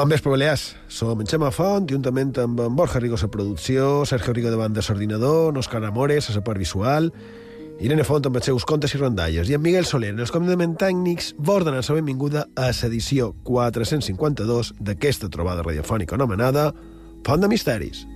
[0.00, 0.76] Bon vespre, Balears.
[0.88, 4.80] Som en Xema Font, juntament amb en Borja Rigo a producció, Sergio Rigo davant de
[4.80, 7.10] l'ordinador, Òscar Amores a la part visual,
[7.84, 10.80] Irene Font amb els seus contes i rondalles, i en Miguel Soler, en els comandaments
[10.80, 16.70] tècnics, vos donen la benvinguda a l'edició 452 d'aquesta trobada radiofònica anomenada
[17.26, 18.06] Font de Misteris.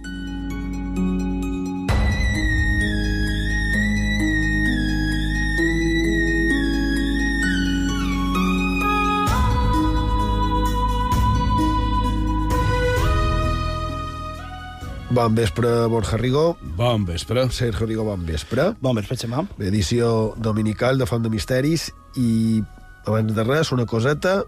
[15.14, 16.56] Bon vespre, Borja Rigo.
[16.74, 17.48] Bon vespre.
[17.52, 18.72] Sergio Rigo, bon vespre.
[18.82, 19.44] Bon vespre, Xemà.
[19.62, 20.08] Edició
[20.42, 21.84] dominical de Font de Misteris
[22.18, 22.58] i,
[23.06, 24.41] abans de res, una coseta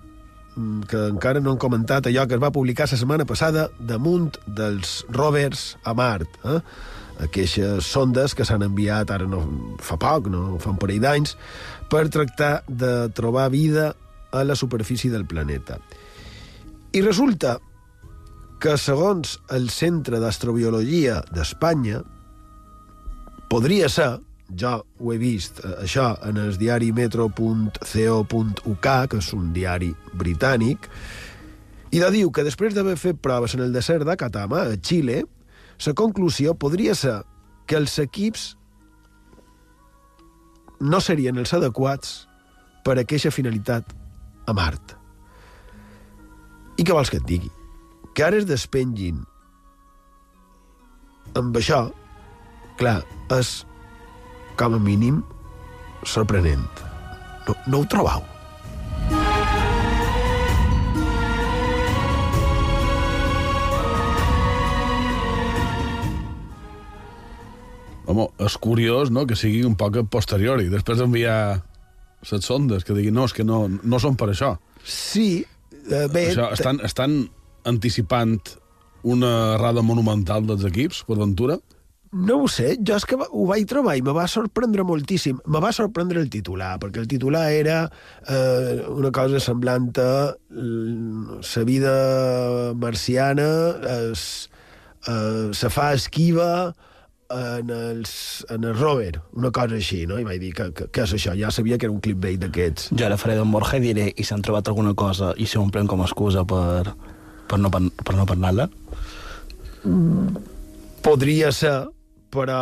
[0.57, 4.41] mm, que encara no han comentat allò que es va publicar la setmana passada damunt
[4.59, 6.35] dels rovers a Mart.
[6.43, 6.59] Eh?
[7.29, 9.45] Aquestes sondes que s'han enviat ara no
[9.79, 11.37] fa poc, no fa un parell d'anys,
[11.87, 13.93] per tractar de trobar vida
[14.35, 15.79] a la superfície del planeta.
[16.91, 17.61] I resulta
[18.61, 22.03] que, segons el Centre d'Astrobiologia d'Espanya,
[23.53, 24.17] podria ser,
[24.59, 30.91] jo ho he vist, eh, això, en el diari metro.co.uk, que és un diari britànic,
[31.93, 35.25] i de diu que després d'haver fet proves en el desert d'Atacama, a Xile,
[35.87, 37.21] la conclusió podria ser
[37.67, 38.55] que els equips
[40.81, 42.27] no serien els adequats
[42.85, 43.93] per a aquesta finalitat
[44.47, 44.97] a Mart.
[46.77, 47.56] I què vols que et digui?
[48.17, 49.19] Que ara es despengin
[51.37, 51.83] amb això,
[52.81, 53.03] clar,
[53.37, 53.51] és
[54.57, 55.19] com a mínim
[56.09, 56.65] sorprenent.
[57.45, 58.25] No, no ho trobeu?
[68.07, 71.39] Home, és curiós, no?, que sigui un poc a posteriori, després d'enviar
[72.33, 74.55] les sondes, que diguin, no, és que no, no són per això.
[74.81, 75.43] Sí,
[75.85, 76.31] eh, bé...
[76.31, 77.27] Això, estan, estan
[77.67, 78.39] anticipant
[79.07, 81.59] una errada monumental dels equips, per ventura?
[82.17, 85.41] No ho sé, jo és que ho vaig trobar i me va sorprendre moltíssim.
[85.53, 87.81] Me va sorprendre el titular, perquè el titular era
[88.31, 90.11] eh, una cosa semblant a
[90.49, 91.95] la vida
[92.79, 93.49] marciana
[93.97, 94.49] es,
[95.09, 96.75] eh, se fa esquiva
[97.29, 100.21] en, els, en el rover, una cosa així, no?
[100.23, 101.35] I vaig dir, que, que, què és això?
[101.37, 102.93] Ja sabia que era un clipbait d'aquests.
[102.95, 105.91] Jo ara faré d'en Borja i diré i s'han trobat alguna cosa i s'ho omplen
[105.91, 106.95] com a excusa per,
[107.49, 108.69] per no, per no parlar-la.
[111.07, 111.77] Podria ser,
[112.35, 112.61] però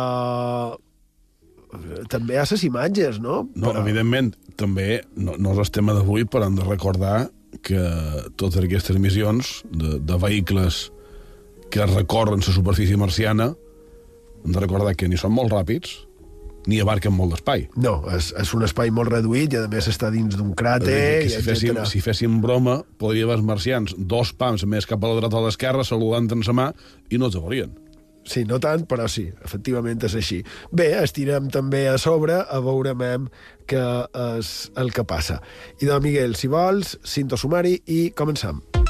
[2.11, 3.43] també hi ha les imatges, no?
[3.55, 3.81] No, però...
[3.81, 7.17] evidentment, també no, no és el tema d'avui, però hem de recordar
[7.65, 7.81] que
[8.37, 10.89] totes aquestes missions de, de vehicles
[11.73, 13.53] que recorren la superfície marciana
[14.45, 16.04] hem de recordar que ni són molt ràpids
[16.67, 17.67] ni abarquen molt d'espai.
[17.81, 21.31] No, és, és un espai molt reduït i, a més, està dins d'un cràter, que
[21.33, 25.21] si féssim, si féssim broma, podria haver els marcians dos pams més cap a la
[25.21, 26.71] dreta o a l'esquerra, saludant en sa mà,
[27.09, 27.73] i no els veurien.
[28.25, 30.39] Sí, no tant, però sí, efectivament és així.
[30.73, 33.27] Bé, estirem també a sobre a veurem
[33.69, 33.83] què
[34.39, 35.37] és el que passa.
[35.77, 38.63] I de Miguel, si vols, cinto sumari i comencem.
[38.73, 38.84] En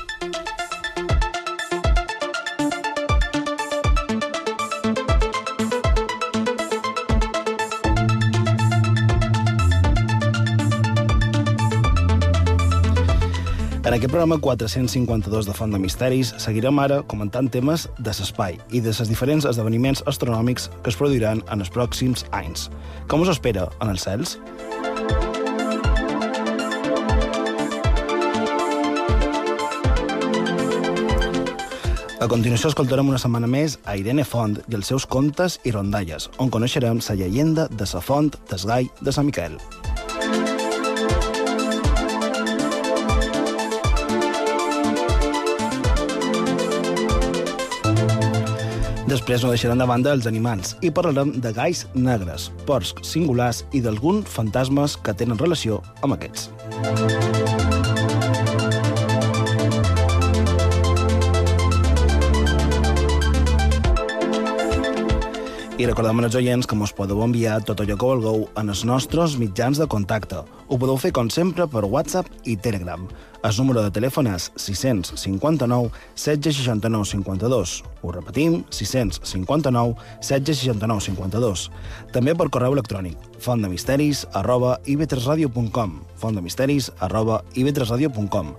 [13.96, 18.92] aquest programa 452 de Font de Misteris seguirem ara comentant temes de l'espai i de
[18.92, 22.68] les diferents esdeveniments astronòmics que es produiran en els pròxims anys.
[23.08, 24.36] Com us espera en els cels?
[32.20, 36.28] A continuació escoltarem una setmana més a Irene Font i els seus contes i rondalles,
[36.36, 39.56] on coneixerem la llegenda de la font del gai de Sant Miquel.
[49.06, 53.84] Després no deixarem de banda els animals i parlarem de gais negres, porcs singulars i
[53.86, 57.45] d'alguns fantasmes que tenen relació amb aquests.
[65.76, 69.34] I recordem als oients que mos podeu enviar tot allò que vulgueu en els nostres
[69.36, 70.38] mitjans de contacte.
[70.72, 73.04] Ho podeu fer, com sempre, per WhatsApp i Telegram.
[73.44, 77.76] El número de telèfon és 659 1669 52.
[78.02, 81.68] Ho repetim, 659 1669 52.
[82.16, 88.56] També per correu electrònic, fontdemisteris arroba ib3radio.com fontdemisteris arroba ib3radio.com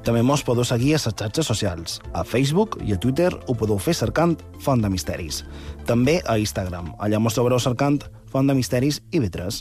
[0.00, 1.98] També mos podeu seguir a les xarxes socials.
[2.16, 5.42] A Facebook i a Twitter ho podeu fer cercant Font de Misteris.
[5.90, 6.92] També a Instagram.
[7.02, 7.98] Allà mos trobareu cercant
[8.30, 9.56] Font de Misteris i B3.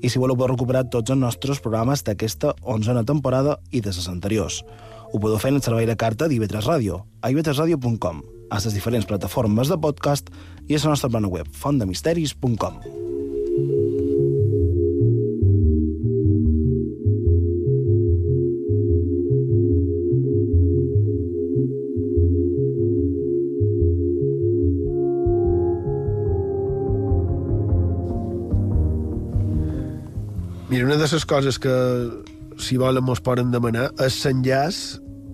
[0.00, 4.08] I si voleu podeu recuperar tots els nostres programes d'aquesta onzena temporada i de les
[4.08, 4.62] anteriors.
[5.12, 9.08] Ho podeu fer en el servei de carta d'IV3 Ràdio, a ib3radio.com, a les diferents
[9.08, 10.32] plataformes de podcast
[10.68, 12.80] i a la nostra plana web, fontdemisteris.com.
[30.78, 31.72] Mira, una de les coses que,
[32.62, 34.76] si volen, mos poden demanar és l'enllaç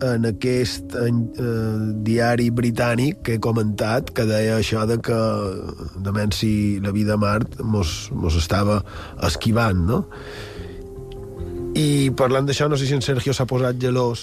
[0.00, 5.18] en aquest en, eh, diari britànic que he comentat, que deia això de que
[6.00, 8.78] de menys si la vida a Mart mos, mos estava
[9.28, 9.98] esquivant, no?
[11.76, 14.22] I parlant d'això, no sé si en Sergio s'ha posat gelós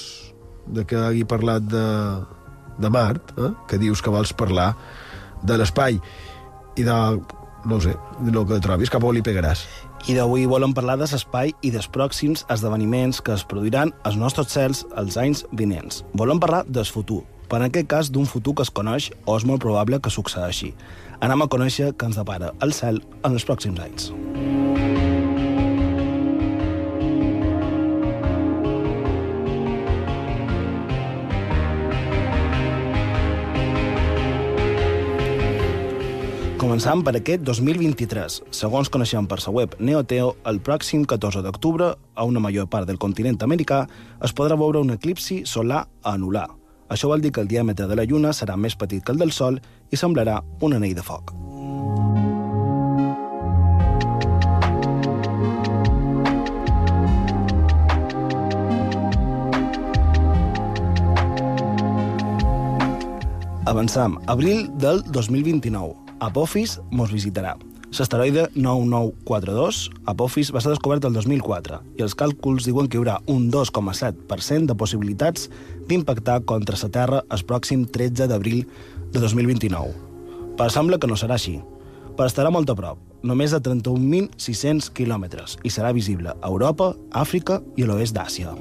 [0.66, 1.86] de que hagi parlat de,
[2.82, 3.54] de Mart, eh?
[3.70, 4.72] que dius que vols parlar
[5.46, 6.02] de l'espai
[6.82, 6.98] i de,
[7.66, 9.66] no ho sé, de lo que trobis, cap on li pegaràs.
[10.10, 14.50] I d'avui volem parlar de l'espai i dels pròxims esdeveniments que es produiran als nostres
[14.54, 16.04] cels els anys vinents.
[16.18, 19.46] Volem parlar del futur, per en aquest cas d'un futur que es coneix o és
[19.46, 20.74] molt probable que succeeixi.
[21.22, 24.12] Anem a conèixer què ens depara el cel en els pròxims anys.
[36.72, 38.36] Començant per aquest 2023.
[38.56, 42.96] Segons coneixem per la web Neoteo, el pròxim 14 d'octubre, a una major part del
[42.96, 43.82] continent americà,
[44.24, 46.48] es podrà veure un eclipsi solar anular.
[46.88, 49.34] Això vol dir que el diàmetre de la Lluna serà més petit que el del
[49.36, 49.60] Sol
[49.92, 51.36] i semblarà un anell de foc.
[63.68, 64.22] Avançam.
[64.28, 66.01] Abril del 2029.
[66.22, 67.56] Apophis mos visitarà.
[67.98, 73.18] L'asteroide 9942, Apophis, va ser descobert el 2004 i els càlculs diuen que hi haurà
[73.34, 75.50] un 2,7% de possibilitats
[75.90, 78.62] d'impactar contra la Terra el pròxim 13 d'abril
[79.12, 79.98] de 2029.
[80.62, 81.58] Però sembla que no serà així.
[82.14, 87.64] Però estarà molt a prop, només a 31.600 quilòmetres, i serà visible a Europa, Àfrica
[87.76, 88.54] i l'oest d'Àsia.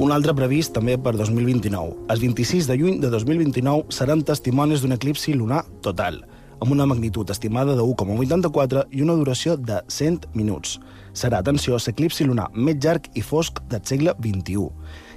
[0.00, 2.06] Un altre previst també per 2029.
[2.08, 6.22] El 26 de juny de 2029 seran testimonis d'un eclipsi lunar total,
[6.56, 10.78] amb una magnitud estimada de 1,84 i una duració de 100 minuts.
[11.12, 14.70] Serà, atenció, l'eclipsi lunar més llarg i fosc del segle XXI.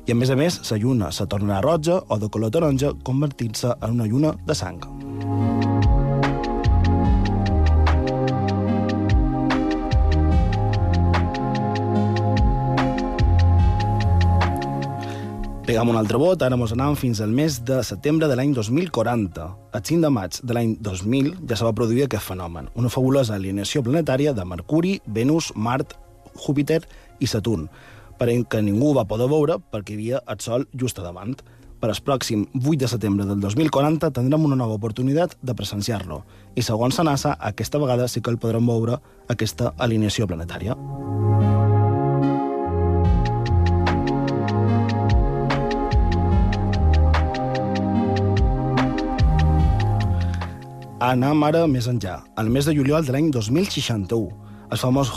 [0.04, 3.78] I a més a més, la lluna se tornarà roja o de color taronja, convertint-se
[3.80, 4.84] en una lluna de sang.
[15.74, 19.46] Pegam un altre vot, ara mos anàvem fins al mes de setembre de l'any 2040.
[19.74, 23.34] El 5 de maig de l'any 2000 ja se va produir aquest fenomen, una fabulosa
[23.34, 25.96] alineació planetària de Mercuri, Venus, Mart,
[26.46, 26.84] Júpiter
[27.18, 27.65] i Saturn,
[28.20, 31.34] per que ningú va poder veure perquè hi havia el Sol just a davant.
[31.82, 36.22] Per al pròxim 8 de setembre del 2040 tindrem una nova oportunitat de presenciar-lo,
[36.53, 40.77] i segons la NASA, aquesta vegada sí que el podrem veure aquesta alineació planetària.
[51.03, 52.22] Anem ara més enllà.
[52.39, 54.22] Al mes de juliol de l'any 2061,
[54.72, 55.10] el famós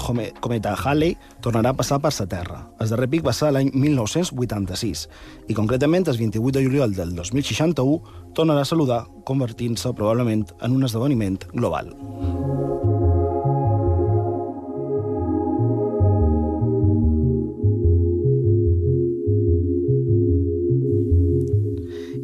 [0.42, 1.14] cometa Halley
[1.44, 2.58] tornarà a passar per la Terra.
[2.82, 5.06] El darrer pic va ser l'any 1986
[5.46, 10.90] i concretament el 28 de juliol del 2061 tornarà a saludar, convertint-se probablement en un
[10.90, 11.94] esdeveniment global.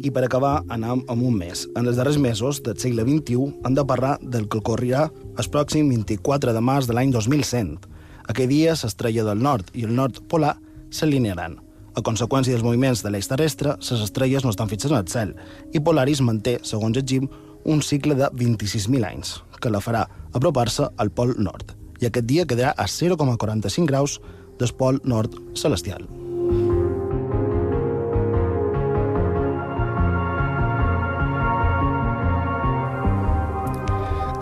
[0.03, 1.61] I per acabar, anem amb un mes.
[1.79, 5.05] En els darrers mesos del segle XXI hem de parlar del que ocorrirà
[5.39, 7.77] el pròxim 24 de març de l'any 2100.
[8.27, 10.57] Aquell dia, l'estrella del nord i el nord polar
[10.91, 11.55] s'alinearan.
[11.95, 15.31] A conseqüència dels moviments de l'eix terrestre, les estrelles no estan fixes en el cel,
[15.71, 17.29] i Polaris manté, segons el GIM,
[17.63, 21.77] un cicle de 26.000 anys, que la farà apropar-se al pol nord.
[22.01, 24.19] I aquest dia quedarà a 0,45 graus
[24.59, 26.22] del pol nord celestial.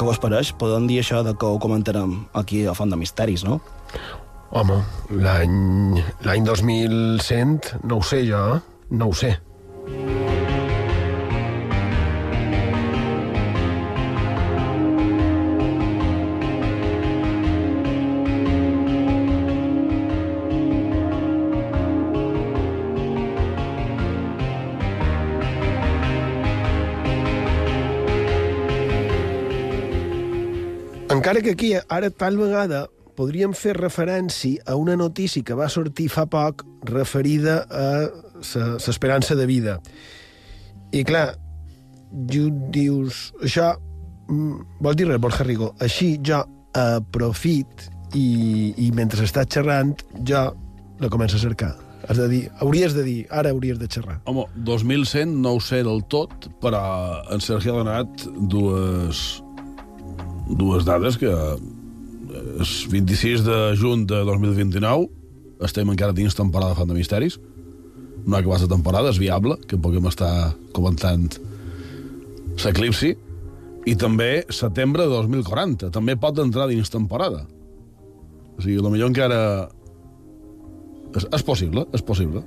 [0.02, 0.50] Què vos pareix?
[0.58, 3.60] Podem dir això de que ho comentarem aquí a Font de Misteris, no?
[4.58, 4.80] Home,
[5.14, 8.88] l'any 2100, no ho sé jo, eh?
[8.98, 9.36] no ho sé.
[31.22, 36.08] Encara que aquí, ara tal vegada, podríem fer referència a una notícia que va sortir
[36.10, 38.08] fa poc referida a
[38.42, 39.76] l'esperança de vida.
[40.90, 41.36] I clar,
[42.26, 45.70] jo dius, això mm, vol dir res, Borja Rigo.
[45.78, 46.42] Així jo
[46.74, 47.86] aprofit
[48.18, 49.94] i, i mentre estàs xerrant
[50.26, 50.42] jo
[51.06, 51.76] la començo a cercar.
[52.10, 54.18] Has de dir, hauries de dir, ara hauries de xerrar.
[54.26, 56.82] Home, 2100 no ho sé del tot, però
[57.30, 59.41] en Sergi ha donat dues,
[60.50, 61.32] dues dades que
[62.62, 65.10] és 26 de juny de 2029,
[65.66, 67.38] estem encara dins temporada de Font de Misteris,
[68.26, 71.28] no ha acabat la temporada, és viable, que puguem estar comentant
[72.62, 73.16] l'eclipsi,
[73.90, 77.46] i també setembre de 2040, també pot entrar dins temporada.
[78.58, 79.40] O sigui, potser encara...
[81.18, 82.44] És, és possible, és possible.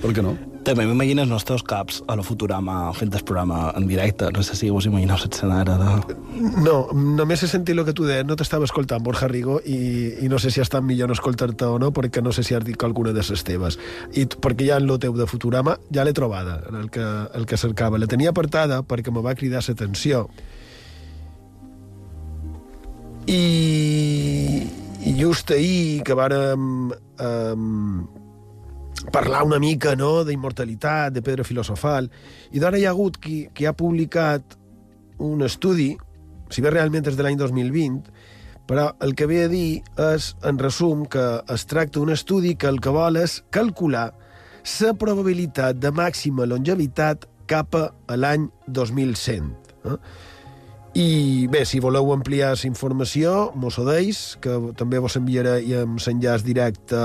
[0.00, 0.36] Per què no?
[0.66, 4.26] També m'imagino els nostres caps a la Futurama fent el programa en directe.
[4.34, 6.16] No sé si vos imagineu l'escenari de...
[6.64, 9.76] No, només he sentit el que tu deies, no t'estava escoltant, Borja Rigo, i,
[10.26, 12.66] i no sé si estat millor no escoltar-te o no, perquè no sé si has
[12.66, 13.78] dit alguna de les teves.
[14.18, 17.06] I perquè ja en lo teu de Futurama ja l'he trobada, en el que,
[17.38, 18.02] el que cercava.
[18.02, 20.26] La tenia apartada perquè me va cridar l'atenció.
[23.30, 24.66] I,
[25.14, 28.25] just ahir que vàrem um,
[29.12, 32.10] parlar una mica no, d'immortalitat, de pedra filosofal,
[32.52, 34.56] i d'ara hi ha hagut qui, qui ha publicat
[35.22, 35.94] un estudi,
[36.50, 38.12] si bé realment és de l'any 2020,
[38.66, 42.68] però el que ve a dir és, en resum, que es tracta d'un estudi que
[42.70, 44.10] el que vol és calcular
[44.66, 49.52] la probabilitat de màxima longevitat cap a l'any 2100.
[49.86, 49.98] Eh?
[50.96, 56.00] I bé, si voleu ampliar la informació, mos ho deis, que també vos enviaré amb
[56.00, 57.02] l'enllaç directe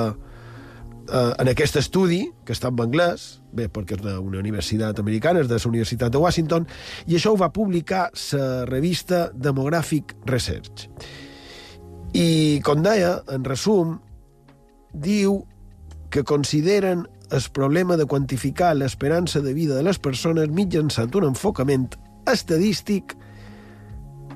[1.11, 5.49] eh, en aquest estudi, que està en anglès, bé, perquè és d'una universitat americana, és
[5.49, 6.67] de la Universitat de Washington,
[7.07, 10.87] i això ho va publicar la revista Demographic Research.
[12.13, 13.99] I, com deia, en resum,
[14.91, 15.45] diu
[16.11, 21.87] que consideren el problema de quantificar l'esperança de vida de les persones mitjançant un enfocament
[22.27, 23.15] estadístic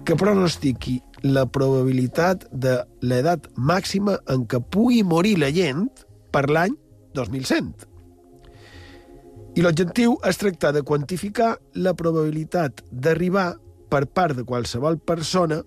[0.05, 5.89] que pronostiqui la probabilitat de l'edat màxima en què pugui morir la gent
[6.35, 6.75] per l'any
[7.15, 7.87] 2100.
[9.55, 13.53] I l'objectiu és tractar de quantificar la probabilitat d'arribar
[13.87, 15.61] per part de qualsevol persona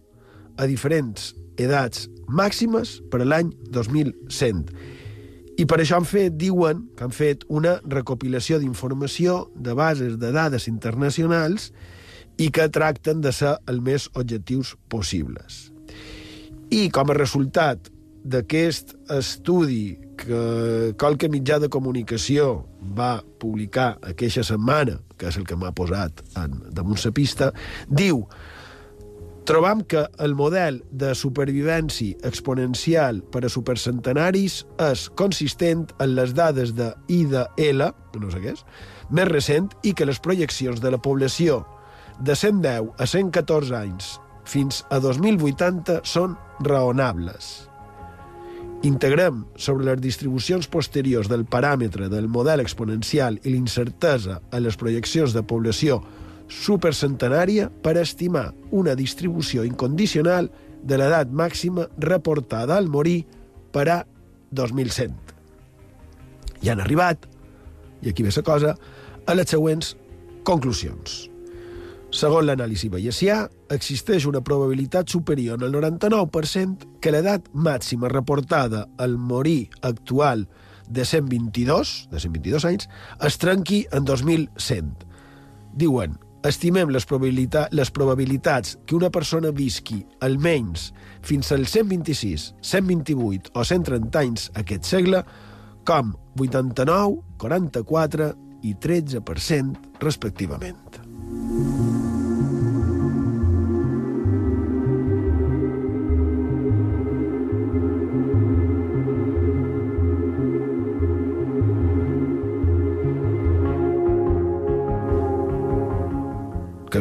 [0.60, 4.74] a diferents edats màximes per a l'any 2100.
[5.58, 10.30] I per això han fet, diuen, que han fet una recopilació d'informació de bases de
[10.36, 11.72] dades internacionals
[12.38, 15.72] i que tracten de ser el més objectius possibles.
[16.70, 17.88] I com a resultat
[18.22, 22.64] d'aquest estudi que qualque mitjà de comunicació
[22.98, 27.52] va publicar aquesta setmana, que és el que m'ha posat en, damunt la pista,
[27.88, 28.24] diu
[29.48, 34.58] trobam que el model de supervivència exponencial per a supercentenaris
[34.90, 37.88] és consistent en les dades de I de L,
[38.20, 38.64] no sé què és,
[39.08, 41.62] més recent, i que les projeccions de la població
[42.20, 47.67] de 110 a 114 anys fins a 2080 són raonables.
[48.86, 55.34] Integrem sobre les distribucions posteriors del paràmetre del model exponencial i l'incertesa a les projeccions
[55.34, 55.98] de població
[56.48, 60.52] supercentenària per estimar una distribució incondicional
[60.86, 63.24] de l'edat màxima reportada al morir
[63.74, 63.98] per a
[64.54, 65.10] 2100.
[66.62, 67.26] I han arribat,
[68.02, 68.76] i aquí ve la cosa,
[69.26, 69.96] a les següents
[70.46, 71.26] conclusions.
[72.08, 73.42] Segons l'anàlisi bayesià,
[73.74, 80.46] existeix una probabilitat superior al 99% que l'edat màxima reportada al morir actual
[80.88, 82.88] de 122, de 122 anys,
[83.20, 84.94] es trenqui en 2100.
[85.76, 86.16] Diuen,
[86.48, 93.66] estimem les, probabilitat, les probabilitats que una persona visqui almenys fins als 126, 128 o
[93.68, 95.20] 130 anys aquest segle
[95.84, 98.32] com 89, 44
[98.64, 101.77] i 13% respectivament.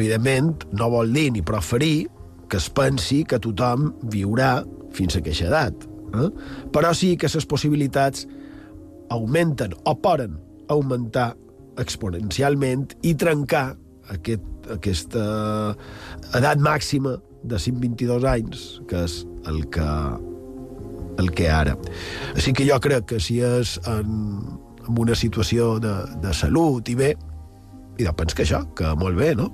[0.08, 2.08] Evidentment no vol dir ni preferir
[2.48, 4.62] que es pensi que tothom viurà
[4.96, 5.88] fins a aquesta edat.
[6.16, 6.30] Eh?
[6.74, 8.28] Però sí que les possibilitats
[9.12, 10.38] augmenten o poden
[10.72, 11.34] augmentar
[11.80, 13.76] exponencialment i trencar
[14.12, 15.26] aquest, aquesta
[16.36, 19.88] edat màxima de 122 anys, que és el que,
[21.22, 21.78] el que ara.
[22.36, 24.10] Així que jo crec que si és en,
[24.88, 27.14] en una situació de, de salut i bé,
[27.98, 29.52] i doncs que això, que molt bé, no?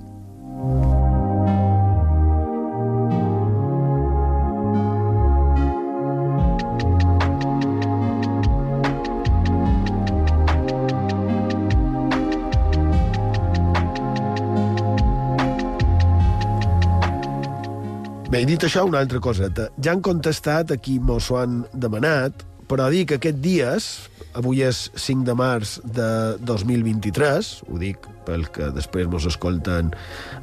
[18.34, 19.68] Bé, i dit això, una altra coseta.
[19.78, 23.86] Ja han contestat a qui mos ho han demanat però dic que aquests dies,
[24.34, 26.08] avui és 5 de març de
[26.42, 29.90] 2023, ho dic pel que després mos escolten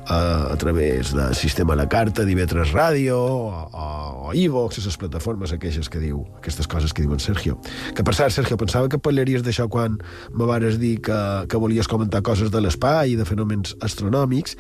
[0.06, 0.20] a,
[0.54, 3.88] a través del sistema La Carta, d'Ivetres Ràdio, o, o,
[4.30, 7.58] o Ivox, les plataformes aquelles que diu, aquestes coses que diuen Sergio.
[7.98, 9.98] Que per cert, Sergio, pensava que parlaries d'això quan
[10.36, 14.58] me vares dir que, que volies comentar coses de l'espai i de fenòmens astronòmics,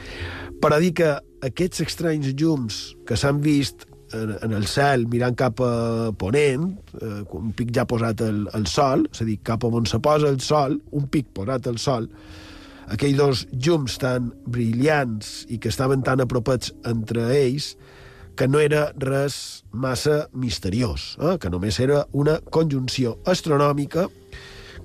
[0.61, 1.13] però dir que
[1.45, 6.69] aquests estranys llums que s'han vist en, en el cel mirant cap a Ponent,
[7.01, 10.29] eh, un pic ja posat el, el sol, és a dir, cap on se posa
[10.31, 12.09] el sol, un pic posat al sol,
[12.91, 17.75] aquells dos llums tan brillants i que estaven tan apropats entre ells
[18.35, 21.37] que no era res massa misteriós, eh?
[21.39, 24.07] que només era una conjunció astronòmica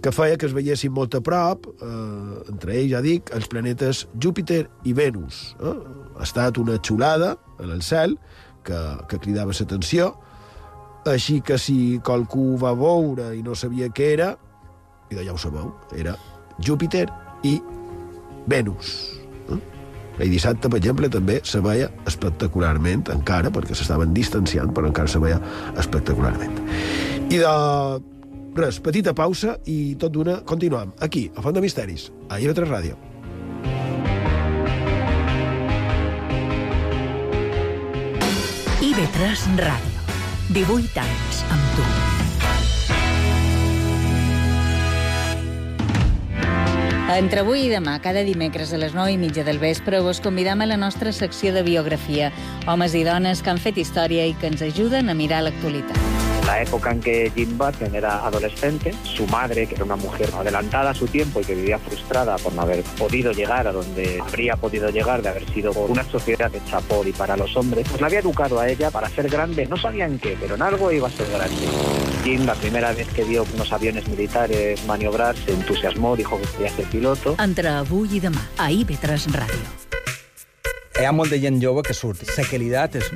[0.03, 4.05] que feia que es veiessin molt a prop, eh, entre ells, ja dic, els planetes
[4.23, 5.57] Júpiter i Venus.
[5.59, 5.73] Eh?
[6.19, 8.19] Ha estat una xulada en el cel,
[8.67, 10.13] que, que cridava l'atenció,
[11.07, 14.33] així que si qualcú va veure i no sabia què era,
[15.11, 16.17] i ja ho sabeu, era
[16.59, 17.07] Júpiter
[17.47, 17.61] i
[18.51, 18.97] Venus.
[19.51, 19.61] Eh?
[20.27, 25.21] I dissabte, per exemple, també se veia espectacularment, encara, perquè s'estaven distanciant, però encara se
[25.23, 25.39] veia
[25.79, 26.57] espectacularment.
[27.31, 27.53] I de
[28.57, 32.97] res, petita pausa i tot d'una continuem aquí, a Font de Misteris, a IB3 Ràdio.
[38.97, 40.13] IB3 Ràdio.
[40.57, 41.83] 18 anys amb tu.
[47.13, 50.65] Entre avui i demà, cada dimecres a les 9 i mitja del vespre, vos convidam
[50.65, 52.33] a la nostra secció de biografia.
[52.65, 56.26] Homes i dones que han fet història i que ens ajuden a mirar l'actualitat.
[56.47, 60.91] La época en que Jim Button era adolescente, su madre, que era una mujer adelantada
[60.91, 64.57] a su tiempo y que vivía frustrada por no haber podido llegar a donde habría
[64.57, 68.07] podido llegar de haber sido una sociedad hecha por y para los hombres, pues la
[68.07, 69.67] había educado a ella para ser grande.
[69.67, 71.67] No sabían qué, pero en algo iba a ser grande.
[72.23, 76.71] Jim, la primera vez que vio unos aviones militares maniobrar, se entusiasmó, dijo que quería
[76.71, 77.37] ser piloto.
[77.43, 79.86] Entre avui i demà, a IB3 Ràdio.
[80.97, 82.23] Hi ha molta gent jove que surt.
[82.39, 83.11] La qualitat és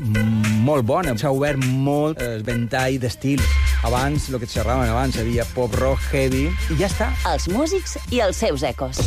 [0.67, 1.15] molt bona.
[1.17, 3.47] S'ha obert molt el ventall d'estils.
[3.89, 7.09] Abans, el que xerraven abans, hi havia pop rock, heavy, i ja està.
[7.33, 9.01] Els músics i els seus ecos.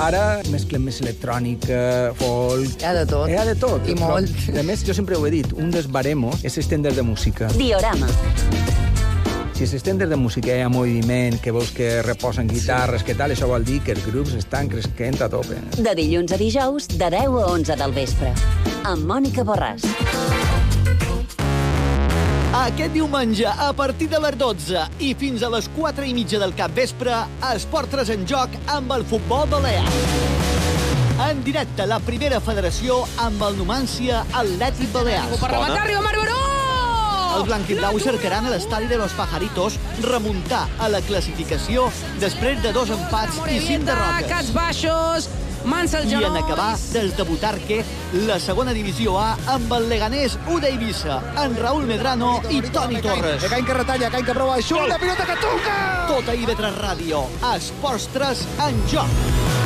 [0.00, 2.80] Ara mesclem més electrònica, folk...
[2.80, 3.28] Hi ha de tot.
[3.28, 3.84] Hi ha de tot.
[3.84, 4.44] I Però, molt.
[4.56, 7.52] A més, jo sempre ho he dit, un dels baremos és estendre de música.
[7.60, 8.08] Diorama.
[9.58, 13.48] Si els estenders de música ha moviment, que veus que reposen guitarres, que tal, això
[13.50, 15.56] vol dir que els grups estan cresquent a tope.
[15.74, 18.30] De dilluns a dijous, de 10 a 11 del vespre.
[18.86, 19.82] Amb Mònica Borràs.
[22.60, 26.54] Aquest diumenge, a partir de les 12 i fins a les 4 i mitja del
[26.54, 27.16] cap vespre,
[27.50, 29.82] Esport 3 en joc amb el futbol balear.
[31.26, 35.34] En directe, la primera federació amb el Numància Atlètic Balears.
[35.42, 36.47] Per rematar, arriba Marc Baró!
[37.38, 41.84] Els blanquiblau cercaran a l'estadi de los Pajaritos remuntar a la classificació
[42.18, 44.50] després de dos empats i cinc Cats derrotes.
[44.56, 45.28] baixos,
[45.64, 47.84] mans als I en acabar des de Butarque,
[48.26, 53.46] la segona divisió A amb el Leganés U d'Eivissa, en Raúl Medrano i Toni Torres.
[53.46, 55.78] Cain que retalla, Cain que prova, xut, la pilota que toca!
[56.10, 59.57] Tot a IB3 Ràdio, a Esports 3 en joc.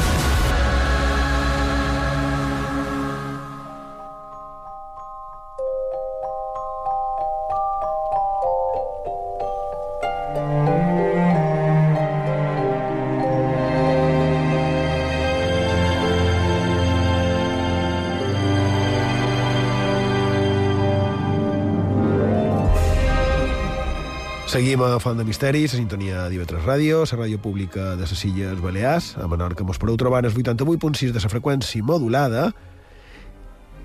[24.53, 28.59] Seguim a Font de Misteris, a sintonia d'IV3 Ràdio, la ràdio pública de les Illes
[28.61, 32.51] Balears, a Menorca mos podeu trobar en el 88.6 de la freqüència modulada,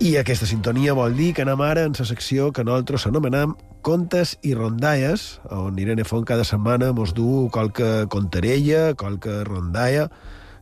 [0.03, 4.35] i aquesta sintonia vol dir que anem ara en la secció que nosaltres anomenem Contes
[4.43, 10.09] i Rondalles, on Irene Font cada setmana mos du qualque contarella, qualque rondalla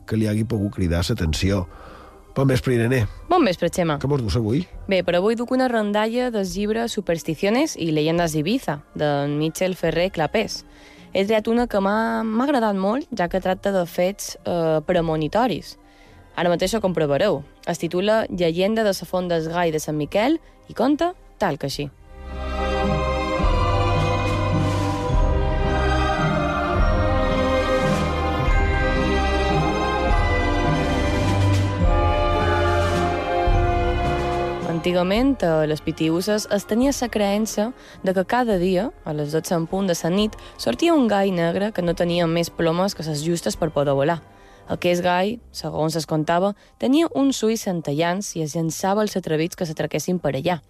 [0.06, 1.64] que li hagi pogut cridar l'atenció.
[2.36, 3.06] Bon vespre, Irene.
[3.30, 3.94] Bon vespre, Xema.
[3.96, 4.66] Com us dus avui?
[4.90, 10.10] Bé, però avui duc una rondalla del llibre Supersticiones i leyendas d'Ibiza, de Michel Ferrer
[10.12, 10.58] Clapés.
[11.14, 15.78] He triat una que m'ha m'ha agradat molt, ja que tracta de fets eh, premonitoris.
[16.36, 17.40] Ara mateix ho comprovareu.
[17.64, 20.36] Es titula Llegenda de la font del Gai de Sant Miquel
[20.68, 21.88] i conta tal que així.
[34.86, 37.72] Antigament, a les pitiuses es tenia la creença
[38.04, 41.32] de que cada dia, a les 12 en punt de la nit, sortia un gai
[41.32, 44.22] negre que no tenia més plomes que les justes per poder volar.
[44.68, 49.66] Aquest gai, segons es contava, tenia uns ulls centellants i es llançava els atrevits que
[49.66, 50.60] s'atraquessin per allà.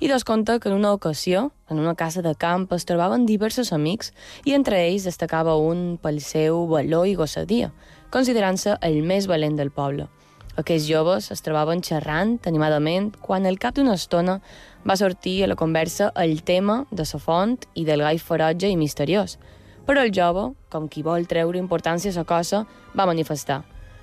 [0.00, 3.74] I dos conta que en una ocasió, en una casa de camp, es trobaven diversos
[3.74, 4.14] amics
[4.46, 7.74] i entre ells destacava un pel seu valor i gossadia,
[8.08, 10.08] considerant-se el més valent del poble.
[10.60, 14.40] Aquests joves es trobaven xerrant animadament quan al cap d'una estona
[14.84, 18.76] va sortir a la conversa el tema de la font i del gai ferotge i
[18.76, 19.38] misteriós.
[19.86, 23.62] Però el jove, com qui vol treure importància a la cosa, va manifestar.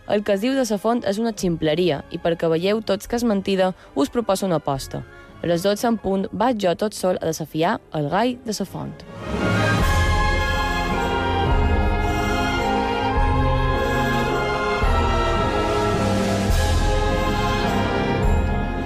[0.09, 3.19] El que es diu de la font és una ximpleria i perquè veieu tots que
[3.19, 5.03] és mentida, us proposo una aposta.
[5.43, 8.65] A les 12 en punt vaig jo tot sol a desafiar el gai de la
[8.65, 9.86] font.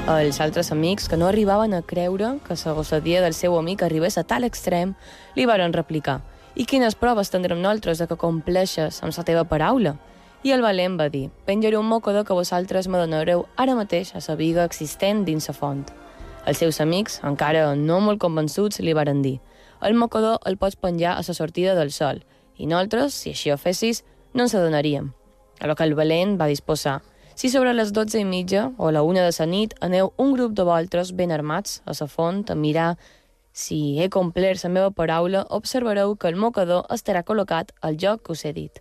[0.10, 4.18] Els altres amics, que no arribaven a creure que la gossadia del seu amic arribés
[4.18, 4.96] a tal extrem,
[5.36, 6.24] li varen replicar
[6.56, 9.94] «I quines proves tindrem nosaltres de que compleixes amb la teva paraula?»
[10.42, 14.24] I el valent va dir «Penjaré un mocador que vosaltres me donareu ara mateix a
[14.28, 15.86] la viga existent dins la font».
[16.48, 19.38] Els seus amics, encara no molt convençuts, li varen dir
[19.82, 22.26] «El mocador el pots penjar a la sortida del sol,
[22.58, 25.14] i nosaltres, si així ho fessis, no ens adonaríem».
[25.62, 27.04] A lo que el valent va disposar
[27.36, 30.54] si sobre les dotze i mitja o la una de la nit aneu un grup
[30.54, 32.96] de voltres ben armats a la font a mirar
[33.54, 38.32] si he complert la meva paraula, observareu que el mocador estarà col·locat al lloc que
[38.32, 38.80] us he dit.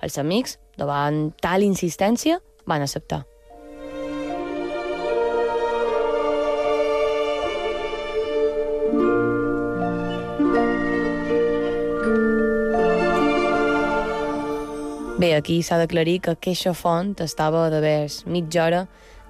[0.00, 3.24] Els amics, davant tal insistència, van acceptar.
[15.22, 18.80] Bé, aquí s'ha d'aclarir que aquesta font estava de vers mitja hora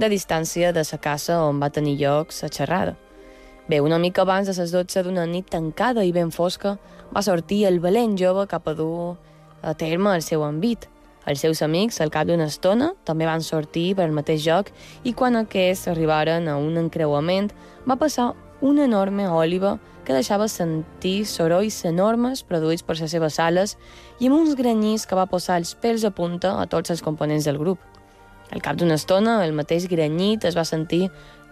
[0.01, 2.95] de distància de la casa on va tenir lloc la xerrada.
[3.69, 6.79] Bé, una mica abans de les 12 d'una nit tancada i ben fosca,
[7.13, 9.19] va sortir el valent jove cap a dur
[9.61, 10.89] a terme el seu envit.
[11.27, 14.73] Els seus amics, al cap d'una estona, també van sortir per el mateix lloc
[15.05, 17.53] i quan aquests arribaren a un encreuament,
[17.85, 23.77] va passar una enorme òliva que deixava sentir sorolls enormes produïts per les seves ales
[24.19, 27.47] i amb uns granyís que va posar els pèls a punta a tots els components
[27.47, 27.79] del grup.
[28.53, 31.07] Al cap d'una estona, el mateix granyit es va sentir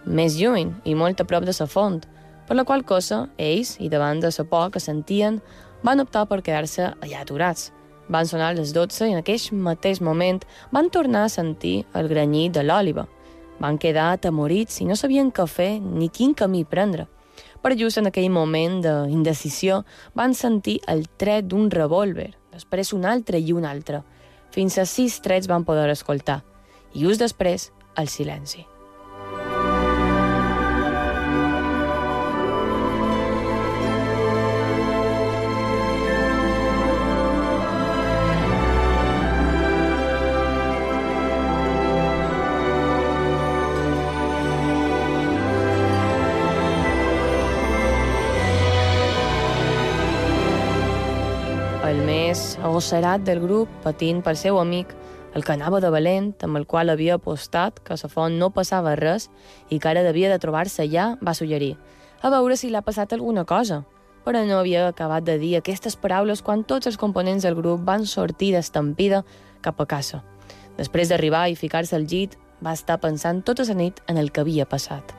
[0.05, 2.01] més lluny i molt a prop de la font,
[2.47, 5.39] per la qual cosa, ells, i davant de la por que sentien,
[5.83, 7.71] van optar per quedar-se allà aturats.
[8.11, 12.53] Van sonar les 12 i en aquell mateix moment van tornar a sentir el granyit
[12.53, 13.07] de l'òliva.
[13.61, 17.07] Van quedar atemorits i no sabien què fer ni quin camí prendre.
[17.61, 19.83] Per just en aquell moment d'indecisió
[20.17, 24.01] van sentir el tret d'un revòlver, després un altre i un altre.
[24.51, 26.41] Fins a sis trets van poder escoltar.
[26.93, 28.70] I just després, el silenci.
[52.71, 54.95] Agosserat del grup, patint pel seu amic,
[55.35, 58.51] el que anava de valent, amb el qual havia apostat que a la font no
[58.51, 59.29] passava res
[59.69, 61.75] i que ara devia de trobar-se allà, va suggerir
[62.21, 63.83] a veure si l'ha passat alguna cosa.
[64.25, 68.05] Però no havia acabat de dir aquestes paraules quan tots els components del grup van
[68.05, 69.23] sortir d'estampida
[69.65, 70.21] cap a casa.
[70.77, 74.45] Després d'arribar i ficar-se al llit, va estar pensant tota la nit en el que
[74.45, 75.15] havia passat.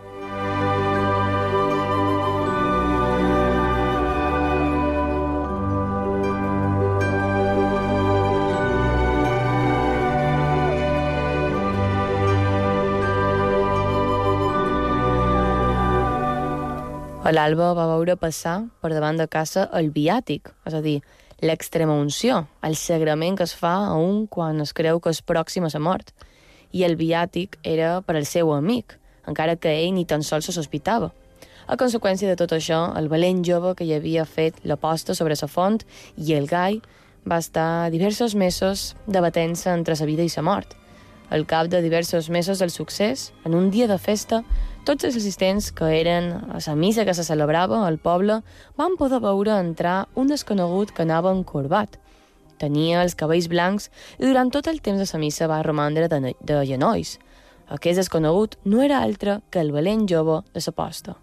[17.33, 20.99] L'alba va veure passar per davant de casa el viàtic, és a dir,
[21.41, 25.65] l'extrema unció, el sagrament que es fa a un quan es creu que és pròxim
[25.65, 26.11] a la mort.
[26.77, 30.53] I el viàtic era per al seu amic, encara que ell ni tan sols se
[30.53, 31.09] sospitava.
[31.73, 35.49] A conseqüència de tot això, el valent jove que hi havia fet l'aposta sobre la
[35.49, 35.81] font
[36.19, 36.83] i el gai
[37.25, 40.77] va estar diversos mesos debatent-se entre la vida i la mort.
[41.33, 44.43] Al cap de diversos mesos del succés, en un dia de festa,
[44.85, 48.41] tots els assistents que eren a la missa que se celebrava al poble
[48.77, 51.99] van poder veure entrar un desconegut que anava encorbat.
[52.59, 56.35] Tenia els cabells blancs i durant tot el temps de la missa va romandre de,
[56.41, 57.19] de genolls.
[57.69, 61.17] Aquest desconegut no era altre que el valent jove de la posta.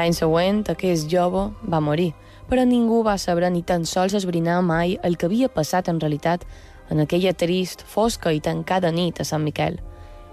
[0.00, 2.14] L'any següent, aquest jove va morir,
[2.48, 6.46] però ningú va saber ni tan sols esbrinar mai el que havia passat en realitat
[6.88, 9.76] en aquella trist, fosca i tancada nit a Sant Miquel.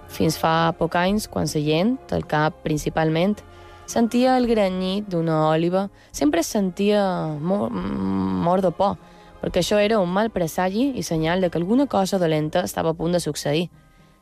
[0.08, 3.36] Fins fa poc anys, quan la gent, del cap principalment,
[3.92, 7.04] sentia el granyit d'una òliva, sempre sentia
[7.36, 7.68] mor,
[8.48, 8.96] mort de por,
[9.42, 12.96] perquè això era un mal presagi i senyal de que alguna cosa dolenta estava a
[12.96, 13.68] punt de succeir.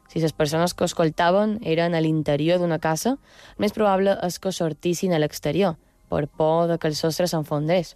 [0.08, 3.18] Si les persones que escoltaven eren a l'interior d'una casa,
[3.58, 5.76] més probable és que sortissin a l'exterior,
[6.10, 7.96] per por de que el sostre s'enfondés.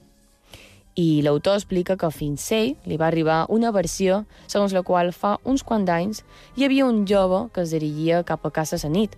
[1.00, 5.38] I l'autor explica que fins ell li va arribar una versió segons la qual fa
[5.48, 6.24] uns quants anys
[6.58, 9.16] hi havia un jove que es dirigia cap a casa a nit,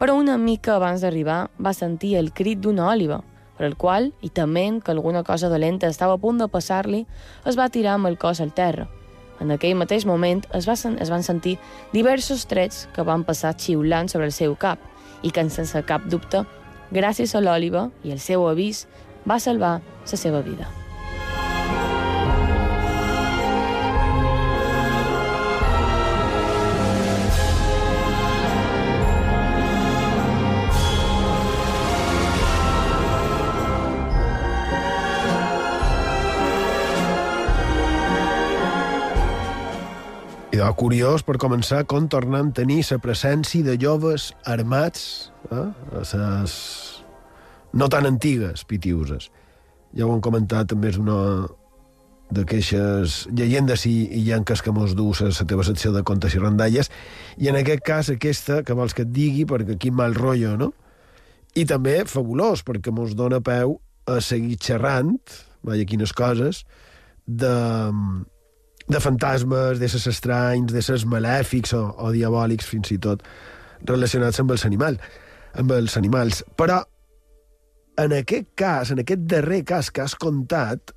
[0.00, 3.22] però una mica abans d'arribar va sentir el crit d'una òliva,
[3.56, 7.06] per el qual, i tement que alguna cosa dolenta estava a punt de passar-li,
[7.48, 8.88] es va tirar amb el cos al terra.
[9.40, 11.56] En aquell mateix moment es, va, es van sentir
[11.92, 14.80] diversos trets que van passar xiulant sobre el seu cap
[15.22, 16.44] i que, sense cap dubte,
[16.94, 18.86] gràcies a l'òliva i el seu avís,
[19.28, 20.85] va salvar la seva vida.
[40.66, 45.68] De curiós, per començar, com tornem a tenir la presència de joves armats eh?
[45.94, 46.56] a ses
[47.70, 49.28] no tan antigues pitiuses.
[49.94, 51.46] Ja ho han comentat, també és una
[52.34, 56.90] d'aquestes llegendes i, i llanques que mos du la teva secció de contes i rondalles,
[57.38, 60.72] i en aquest cas aquesta, que vols que et digui, perquè aquí mal rotllo, no?
[61.54, 63.78] I també fabulós, perquè mos dona peu
[64.10, 65.14] a seguir xerrant,
[65.62, 66.64] vaja, quines coses,
[67.22, 67.54] de,
[68.88, 73.24] de fantasmes, de ses estranys, de ses malèfics o, o diabòlics, fins i tot,
[73.86, 75.22] relacionats amb els animals,
[75.58, 76.42] amb els animals.
[76.58, 76.80] Però,
[78.02, 80.94] en aquest cas, en aquest darrer cas que has contat,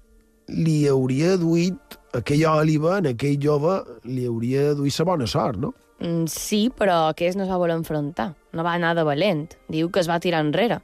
[0.49, 5.73] li hauria duit aquella òliva, en aquell jove, li hauria duit sa bona sort, no?
[5.99, 8.31] Mm, sí, però aquest no es va voler enfrontar.
[8.55, 9.49] No va anar de valent.
[9.69, 10.79] Diu que es va tirar enrere.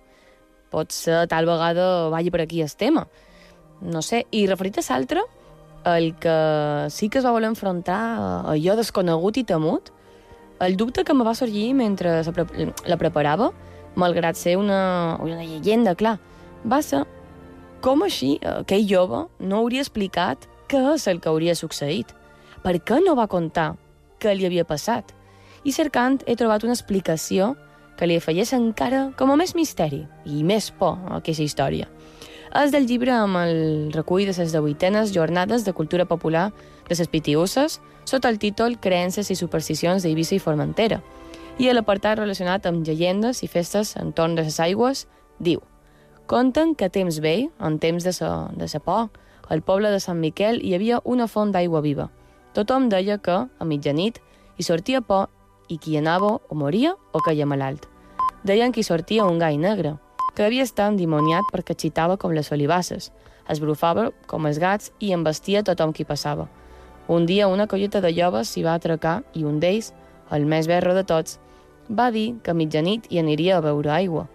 [0.73, 3.05] Pot ser tal vegada vagi per aquí el tema.
[3.81, 4.25] No sé.
[4.31, 5.23] I referit a l'altre,
[5.85, 9.91] el que sí que es va voler enfrontar a allò desconegut i temut,
[10.59, 12.21] el dubte que me va sorgir mentre
[12.85, 13.51] la preparava,
[13.95, 16.17] malgrat ser una, una llegenda, clar,
[16.65, 17.03] va ser
[17.85, 22.15] com així aquell jove no hauria explicat què és el que hauria succeït.
[22.63, 23.75] Per què no va contar
[24.17, 25.11] què li havia passat?
[25.65, 27.53] I cercant he trobat una explicació
[27.97, 31.87] que li afegeix encara com a més misteri i més por a aquesta història.
[32.55, 36.53] És del llibre amb el recull de les 18enes jornades de cultura popular
[36.87, 41.01] de les Pitiusses sota el títol Creences i supersticions d'Eivissa i Formentera.
[41.59, 45.03] I l'apartat relacionat amb llegendes i festes entorn de les aigües
[45.39, 45.59] diu
[46.31, 49.11] Conten que a temps vell, en temps de sa, de sa por,
[49.49, 52.07] al poble de Sant Miquel hi havia una font d'aigua viva.
[52.55, 54.21] Tothom deia que, a mitjanit,
[54.55, 55.27] hi sortia por
[55.67, 57.85] i qui anava o moria o caia malalt.
[58.47, 59.97] Deien que hi sortia un gai negre,
[60.35, 63.11] que devia estar endimoniat perquè xitava com les olivasses,
[63.49, 66.49] esbrufava com els gats i embestia tothom qui passava.
[67.07, 69.93] Un dia una collita de lloves s'hi va atracar i un d'ells,
[70.31, 71.39] el més berro de tots,
[71.89, 74.25] va dir que a mitjanit hi aniria a beure aigua,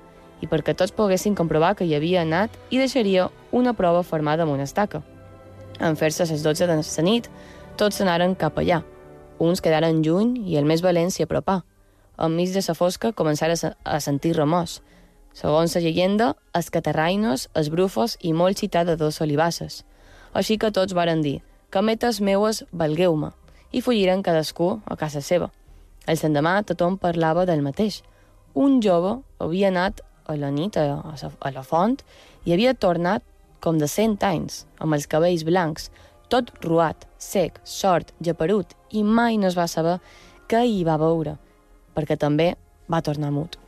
[0.40, 4.54] i perquè tots poguessin comprovar que hi havia anat i deixaria una prova formada amb
[4.54, 5.02] una estaca.
[5.80, 7.28] En fer-se les 12 de la nit,
[7.76, 8.82] tots s'anaren cap allà.
[9.38, 11.62] Uns quedaren lluny i el més valent s'hi apropà.
[12.20, 14.80] Enmig de la fosca començaren a sentir remors.
[15.32, 19.84] Segons la llegenda, els catarrainos, els brufos i molt citar de dos olivasses.
[20.34, 21.40] Així que tots varen dir,
[21.70, 23.30] cametes meues, valgueu-me,
[23.72, 25.50] i fulliren cadascú a casa seva.
[26.06, 28.00] El sendemà tothom parlava del mateix.
[28.54, 32.00] Un jove havia anat a la nit a, a, a la font
[32.46, 33.22] i havia tornat
[33.60, 35.90] com de cent anys, amb els cabells blancs,
[36.32, 39.98] tot ruat, sec, sort, japerut, i mai no es va saber
[40.50, 41.36] què hi va veure,
[41.94, 42.54] perquè també
[42.90, 43.59] va tornar mut.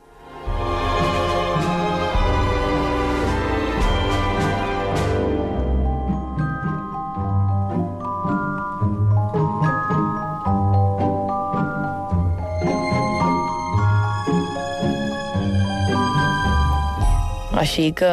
[17.63, 18.09] Així que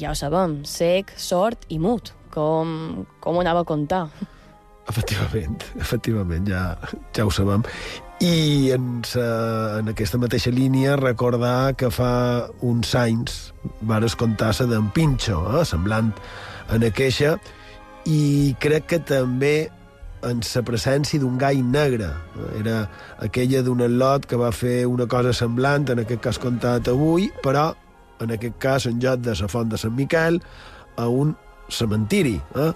[0.00, 4.06] ja ho sabem, sec, sort i mut, com, com ho anava a contar.
[4.88, 6.62] Efectivament, efectivament, ja,
[7.12, 7.66] ja ho sabem.
[8.24, 13.52] I en, en aquesta mateixa línia recordar que fa uns anys
[13.84, 16.08] vares contar-se d'en Pinxo, eh, semblant
[16.72, 17.36] en aqueixa,
[18.08, 19.68] i crec que també
[20.24, 22.08] en la presència d'un gai negre.
[22.56, 22.86] Era
[23.20, 27.74] aquella d'un lot que va fer una cosa semblant, en aquest cas contat avui, però
[28.22, 30.40] en aquest cas en lloc de la font de Sant Miquel,
[30.96, 31.34] a un
[31.68, 32.36] cementiri.
[32.60, 32.70] Eh?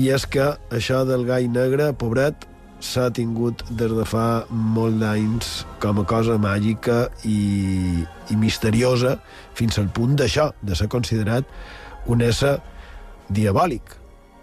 [0.00, 2.46] I és que això del gai negre, pobret,
[2.80, 9.16] s'ha tingut des de fa molt d'anys com a cosa màgica i, i misteriosa
[9.58, 11.48] fins al punt d'això, de ser considerat
[12.06, 12.56] un ésser
[13.34, 13.96] diabòlic.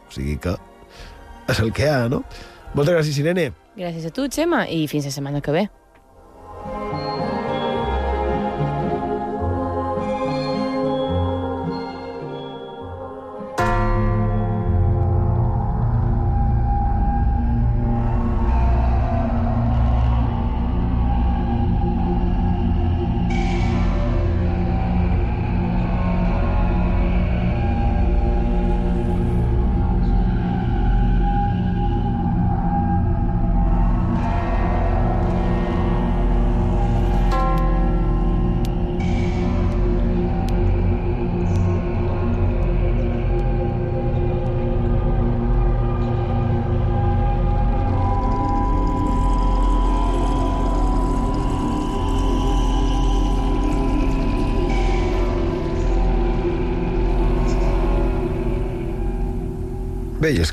[0.09, 0.57] O sigui que
[1.47, 2.23] és el que ha, no?
[2.75, 3.51] Moltes gràcies, Irene.
[3.79, 5.65] Gràcies a tu, Xema, i fins la setmana que ve.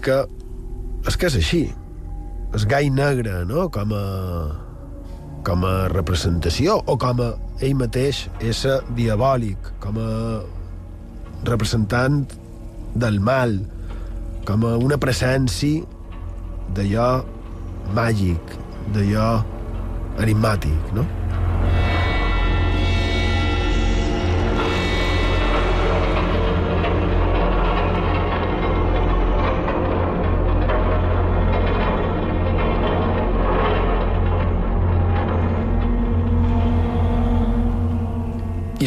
[0.04, 0.18] Que
[1.08, 1.62] és que és així.
[2.52, 4.04] El gai negre, no?, com a
[5.42, 7.32] com a representació o com a
[7.66, 10.10] ell mateix ésser diabòlic, com a
[11.48, 12.20] representant
[12.94, 13.56] del mal,
[14.46, 15.82] com a una presència
[16.76, 17.08] d'allò
[17.96, 18.54] màgic,
[18.94, 19.26] d'allò
[20.22, 21.06] enigmàtic, no?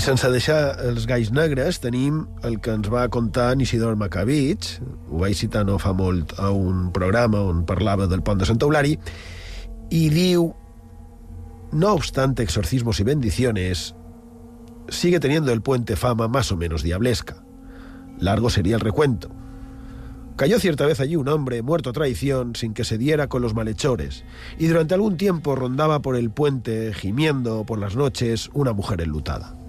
[0.06, 4.76] Sense deixar els galls negres tenim el que ens va contar Isidor Macavich,
[5.10, 8.62] ho vaig citar no fa molt a un programa on parlava del pont de Sant
[8.62, 8.92] Eulari,
[9.90, 10.52] i diu,
[11.74, 13.96] no obstante exorcismos y bendiciones,
[14.90, 17.42] sigue teniendo el puente fama más o menos diablesca.
[18.20, 19.32] Largo sería el recuento.
[20.36, 23.56] Cayó cierta vez allí un hombre muerto a traición sin que se diera con los
[23.56, 24.24] malhechores,
[24.60, 29.65] y durante algún tiempo rondaba por el puente, gimiendo por las noches, una mujer enlutada.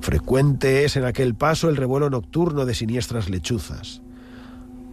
[0.00, 4.00] Frecuente es en aquel paso el revuelo nocturno de siniestras lechuzas.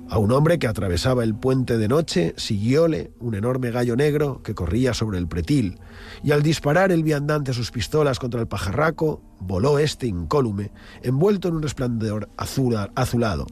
[0.09, 4.55] A un hombre que atravesaba el puente de noche siguióle un enorme gallo negro que
[4.55, 5.79] corría sobre el pretil,
[6.23, 10.71] y al disparar el viandante sus pistolas contra el pajarraco, voló este incólume,
[11.01, 13.47] envuelto en un resplandor azul, azulado.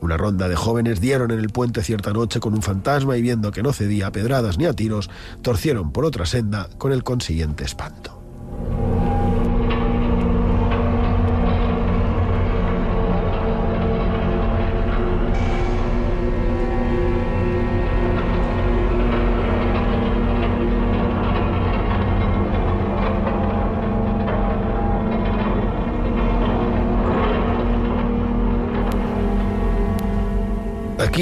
[0.00, 3.50] Una ronda de jóvenes dieron en el puente cierta noche con un fantasma y viendo
[3.50, 5.08] que no cedía a pedradas ni a tiros,
[5.42, 8.20] torcieron por otra senda con el consiguiente espanto.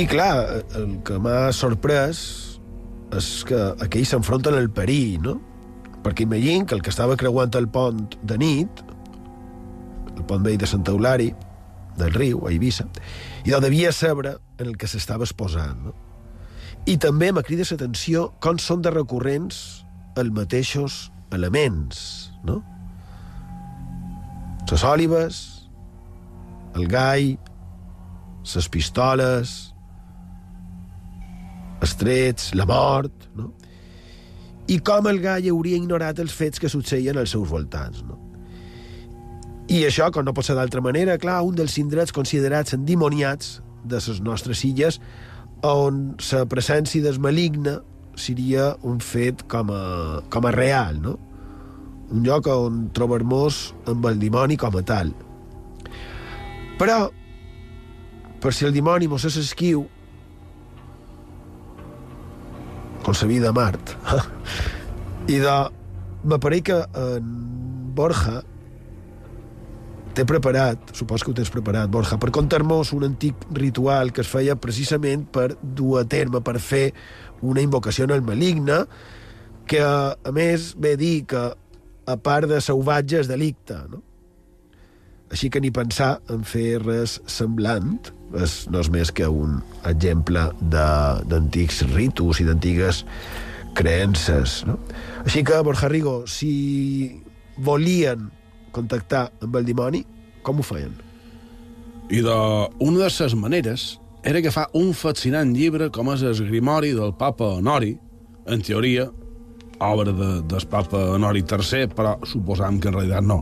[0.01, 2.21] Aquí, clar, el que m'ha sorprès
[3.19, 5.35] és que aquell s'enfronten al perill, no?
[6.01, 8.81] Perquè imagina que el que estava creuant el pont de nit,
[10.15, 11.27] el pont vell de Santa Eulari,
[12.01, 12.87] del riu, a Eivissa,
[13.45, 15.93] i no devia saber en el que s'estava exposant, no?
[16.89, 19.83] I també m'ha cridat l'atenció com són de recurrents
[20.17, 22.63] els mateixos elements, no?
[24.65, 25.43] Les òlives,
[26.73, 27.35] el gai,
[28.55, 29.70] les pistoles,
[31.81, 33.53] els trets, la mort, no?
[34.71, 38.19] I com el gai hauria ignorat els fets que succeïen als seus voltants, no?
[39.71, 44.01] I això, com no pot ser d'altra manera, clar, un dels indrets considerats endimoniats de
[44.03, 44.99] les nostres illes,
[45.67, 47.77] on la presència del maligne
[48.19, 49.83] seria un fet com a,
[50.33, 51.17] com a real, no?
[52.11, 53.61] Un lloc on trobar-nos
[53.91, 55.13] amb el dimoni com a tal.
[56.81, 56.99] Però,
[58.43, 59.85] per si el dimoni mos és esquiu,
[63.27, 63.97] vida a Mart.
[65.29, 65.57] I de...
[66.21, 67.29] M'apareix que en
[67.97, 68.43] Borja
[70.13, 74.29] té preparat, supos que ho tens preparat, Borja, per contar-nos un antic ritual que es
[74.29, 76.91] feia precisament per dur a terme, per fer
[77.41, 78.83] una invocació al maligne,
[79.71, 81.45] que, a més, ve dir que,
[82.05, 84.03] a part de salvatge, és delicte, no?
[85.31, 90.47] Així que ni pensar en fer res semblant és, no és més que un exemple
[90.61, 93.05] d'antics ritus i d'antigues
[93.79, 94.61] creences.
[94.69, 94.79] No?
[95.25, 97.23] Així que, Borja Rigo, si
[97.61, 98.29] volien
[98.75, 100.05] contactar amb el dimoni,
[100.47, 100.95] com ho feien?
[102.11, 102.37] I de
[102.83, 103.89] una de les maneres
[104.27, 107.95] era agafar un fascinant llibre com és el Grimori del papa Honori,
[108.51, 109.07] en teoria,
[109.81, 113.41] obra de, del papa Honori III, però suposam que en realitat no.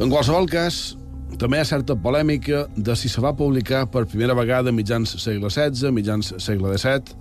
[0.00, 0.96] En qualsevol cas,
[1.40, 5.50] també hi ha certa polèmica de si se va publicar per primera vegada mitjans segle
[5.50, 7.16] XVI, mitjans segle XVII.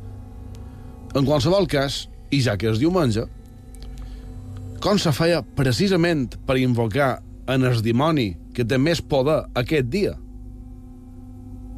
[1.16, 3.26] En qualsevol cas, i ja que és diumenge,
[4.84, 7.18] com se feia precisament per invocar
[7.52, 10.14] en el dimoni que té més poder aquest dia?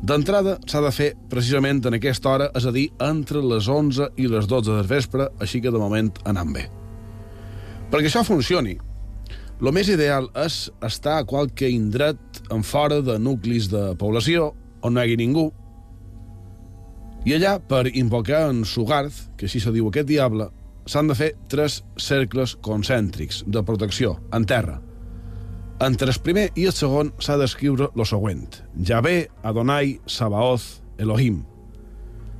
[0.07, 4.27] D'entrada, s'ha de fer precisament en aquesta hora, és a dir, entre les 11 i
[4.29, 6.67] les 12 del vespre, així que de moment anant bé.
[7.89, 8.75] Perquè això funcioni,
[9.57, 12.19] el més ideal és estar a qualque indret
[12.53, 15.49] en fora de nuclis de població on no hi hagi ningú,
[17.27, 20.47] i allà, per invocar en Sugarth, que així se diu aquest diable,
[20.87, 24.77] s'han de fer tres cercles concèntrics de protecció, en terra,
[25.83, 28.47] entre el primer i el segon s'ha d'escriure lo següent.
[28.81, 31.43] Javé, Adonai, Sabaoth, Elohim.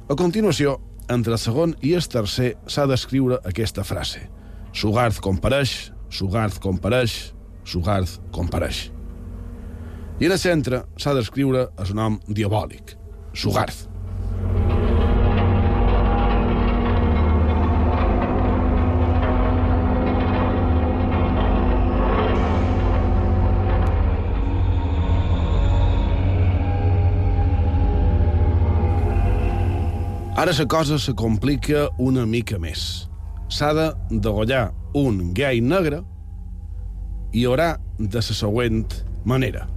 [0.09, 0.79] A continuació,
[1.13, 4.25] entre el segon i el tercer s'ha d'escriure aquesta frase.
[4.73, 7.33] Sugarth compareix, Sugarth compareix,
[7.67, 8.87] Sugarth compareix.
[10.20, 12.95] I en el centre s'ha d'escriure el nom diabòlic,
[13.38, 13.84] Sugarth.
[30.38, 33.05] Ara la cosa se complica una mica més.
[33.49, 36.01] S'ha de degollar un gai negre
[37.34, 38.86] i haurà de la següent
[39.26, 39.76] manera.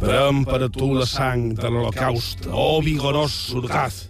[0.00, 4.06] Prem per a tu la sang de l'holocaust, oh vigorós surgaz,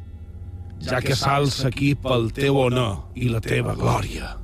[0.87, 4.37] ja que s'alça aquí pel teu honor i la teva glòria.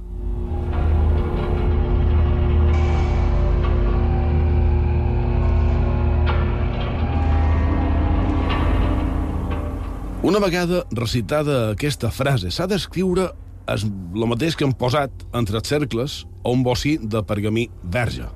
[10.27, 13.31] Una vegada recitada aquesta frase, s'ha d'escriure
[13.71, 18.27] el mateix que hem posat entre els cercles o un bocí de pergamí verge,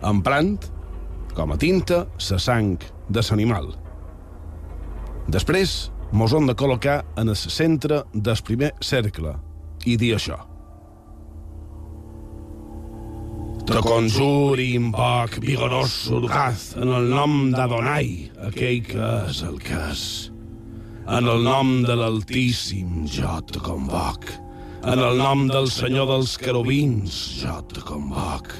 [0.00, 0.56] emprant,
[1.34, 2.78] com a tinta, la sang
[3.10, 3.72] de l'animal.
[5.28, 9.34] Després, mos hem de col·locar en el centre del primer cercle
[9.84, 10.36] i dir això.
[13.64, 18.10] Te conjur i invoc vigorós surgaz en el nom d'Adonai,
[18.50, 20.04] aquell que és el que és.
[21.08, 24.28] En el nom de l'Altíssim jo te convoc.
[24.84, 28.52] En el nom del Senyor dels querubins jo te convoc.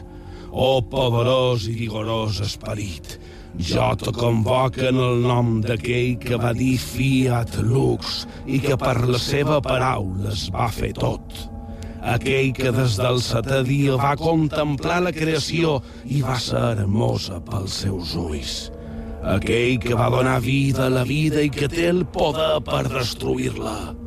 [0.55, 3.17] O poderós i vigorós esperit,
[3.59, 9.01] jo te convoc en el nom d'aquell que va dir fiat lux i que per
[9.09, 11.43] la seva paraula es va fer tot.
[12.15, 17.83] Aquell que des del setè dia va contemplar la creació i va ser hermosa pels
[17.85, 18.57] seus ulls
[19.25, 24.04] aquell que va donar vida a la vida i que té el poder per destruir-la.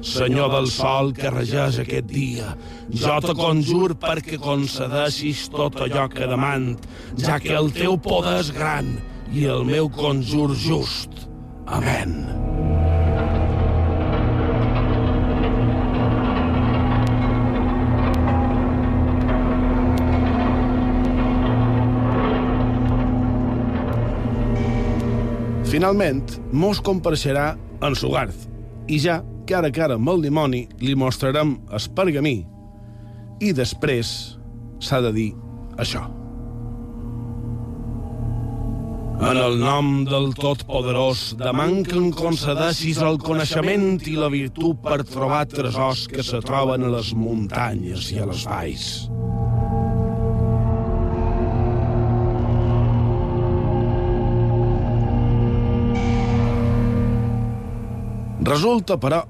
[0.00, 2.54] Senyor del sol que regeix aquest dia,
[2.88, 6.86] jo te conjur perquè concedeixis tot allò que demand,
[7.20, 8.94] ja que el teu poder és gran
[9.30, 11.26] i el meu conjur just.
[11.68, 12.16] Amén.
[25.70, 27.52] Finalment, mos compareixerà
[27.86, 28.48] en Sugarth,
[28.90, 29.20] i ja,
[29.50, 32.38] cara a cara amb el dimoni, li mostrarem el pergamí.
[33.42, 34.12] I després
[34.78, 35.30] s'ha de dir
[35.80, 36.04] això.
[39.20, 45.02] En el nom del Totpoderós, demant que em concedeixis el coneixement i la virtut per
[45.04, 48.86] trobar tresors que se troben a les muntanyes i a les valls.
[58.50, 59.20] Resulta, però,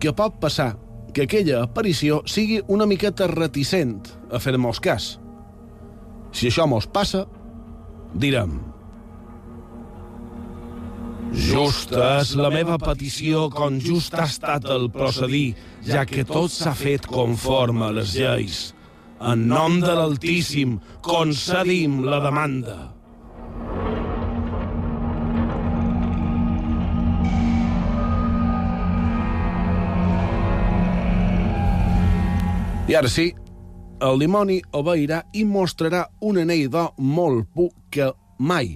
[0.00, 0.72] que pot passar
[1.14, 5.12] que aquella aparició sigui una miqueta reticent a fer-nos cas.
[6.32, 7.24] Si això mos passa,
[8.14, 8.58] direm
[11.30, 15.54] Justa és la meva petició com just ha estat el procedir,
[15.86, 18.58] ja que tot s'ha fet conforme a les lleis.
[19.20, 22.78] En nom de l'Altíssim, concedim la demanda.
[32.90, 33.28] I ara sí,
[34.02, 38.08] el dimoni obeirà i mostrarà un anell d'or molt puc que
[38.42, 38.72] mai.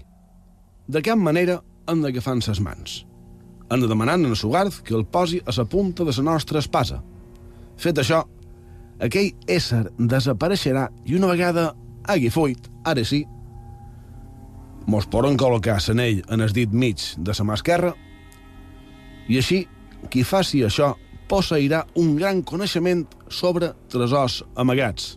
[0.87, 1.57] De cap manera
[1.91, 3.01] hem d'agafar en ses mans.
[3.73, 7.03] Hem de demanar a Sugard que el posi a la punta de la nostra espasa.
[7.77, 8.23] Fet això,
[9.01, 11.75] aquell ésser desapareixerà i una vegada
[12.07, 13.25] hagi fuit, ara sí,
[14.87, 17.97] mos poden col·locar l'anell en el dit mig de la mà esquerra
[19.27, 19.67] i així,
[20.09, 20.95] qui faci això
[21.35, 25.17] posseirà un gran coneixement sobre tresors amagats.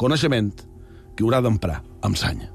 [0.00, 0.54] Coneixement
[1.16, 2.48] que haurà d'emprar amb sanya.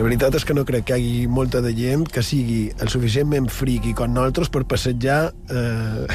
[0.00, 2.88] La veritat és que no crec que hi hagi molta de gent que sigui el
[2.88, 5.18] suficientment friqui com nosaltres per passejar
[5.52, 6.06] eh,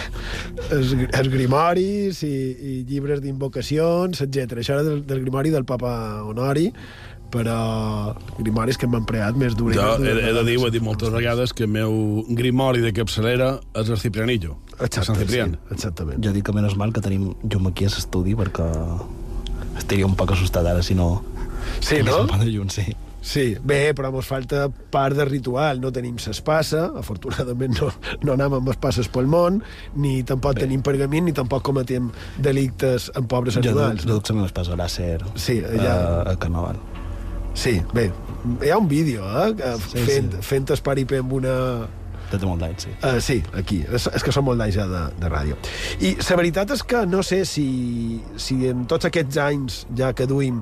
[0.74, 4.56] els, els grimoris i, i llibres d'invocacions, etc.
[4.64, 5.94] Això era del, del grimori del papa
[6.26, 6.66] Honori,
[7.30, 7.60] però
[8.40, 9.76] grimoris que m'han preat més dur.
[9.78, 12.90] Jo he, he de dir, ho he dit moltes vegades, que el meu grimori de
[12.90, 14.58] capçalera és el Ciprianillo.
[14.80, 15.60] Exacte, Sant Ciprián.
[15.62, 16.26] sí, exactament.
[16.26, 18.66] Jo dic que menys mal que tenim llum aquí a l'estudi perquè
[19.78, 21.20] estaria un poc assustat ara si no...
[21.86, 22.24] Sí, no?
[22.34, 22.90] De llum, sí.
[23.26, 25.80] Sí, bé, però ens falta part de ritual.
[25.82, 27.90] No tenim s'espassa, afortunadament no,
[28.22, 29.64] no anem amb espasses pel món,
[29.98, 30.68] ni tampoc bé.
[30.68, 34.06] tenim pergamint, ni tampoc cometem delictes amb pobres animals.
[34.06, 35.96] Jo, jo duc la meva espasa gràcer sí, ja...
[35.96, 36.78] a, a Carnaval.
[37.58, 38.10] Sí, bé,
[38.62, 39.54] hi ha un vídeo, eh?
[39.88, 40.46] Sí, fent, sí.
[40.46, 41.54] fent esparipé amb una...
[42.26, 42.92] Té molt d'anys, sí.
[43.00, 43.84] Uh, sí, aquí.
[43.86, 45.58] És, és que són molt d'anys ja de, de ràdio.
[46.04, 47.68] I la veritat és que no sé si,
[48.42, 50.62] si en tots aquests anys ja que duim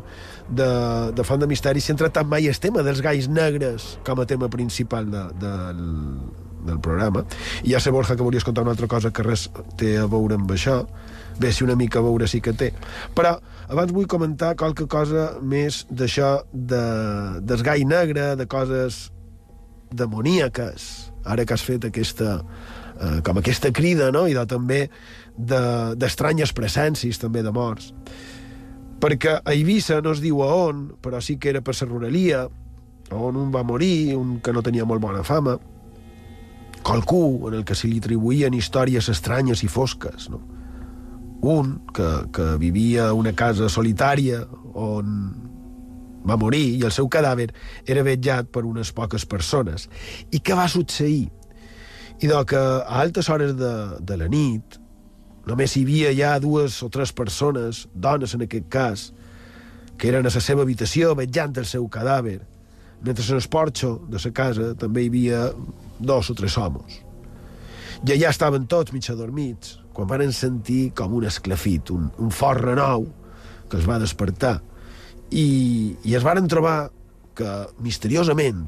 [0.56, 0.70] de,
[1.16, 4.28] de Font de Misteri s'hi ha tractat mai el tema dels galls negres com a
[4.30, 5.54] tema principal de, de,
[6.66, 7.26] del programa.
[7.64, 9.48] I ja sé, Borja, que volies contar una altra cosa que res
[9.80, 10.84] té a veure amb això.
[11.40, 12.70] Bé, si una mica a veure sí que té.
[13.18, 13.36] Però
[13.68, 16.84] abans vull comentar qualque cosa més d'això de,
[17.42, 19.08] del gall negre, de coses
[19.94, 20.90] demoníaques,
[21.26, 22.38] ara que has fet aquesta,
[23.00, 24.28] eh, com aquesta crida, no?
[24.30, 24.88] i de, també
[25.38, 27.92] d'estranyes de, presències, també de morts.
[29.04, 32.46] Perquè a Eivissa no es diu a on, però sí que era per la ruralia,
[33.12, 35.58] on un va morir, un que no tenia molt bona fama,
[36.84, 40.40] qualcú en el que se li atribuïen històries estranyes i fosques, no?
[41.44, 45.18] Un que, que vivia a una casa solitària on
[46.24, 47.50] va morir i el seu cadàver
[47.84, 49.90] era vetjat per unes poques persones.
[50.32, 51.28] I què va succeir?
[52.24, 54.80] I de que a altes hores de, de la nit
[55.50, 59.06] només hi havia ja dues o tres persones, dones en aquest cas,
[59.98, 62.40] que eren a la seva habitació vetjant el seu cadàver,
[63.04, 65.42] mentre en el porxo de la casa també hi havia
[66.00, 67.02] dos o tres homes.
[68.04, 72.64] I allà estaven tots mig adormits, quan van sentir com un esclafit, un, un fort
[72.64, 73.08] renou
[73.70, 74.60] que els va despertar
[75.34, 76.92] i, i es varen trobar
[77.38, 77.50] que,
[77.82, 78.66] misteriosament,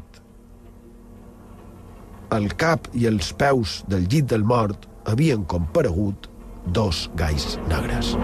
[2.33, 6.25] al cap i els peus del llit del mort havien comparegut
[6.67, 8.15] dos galls negres.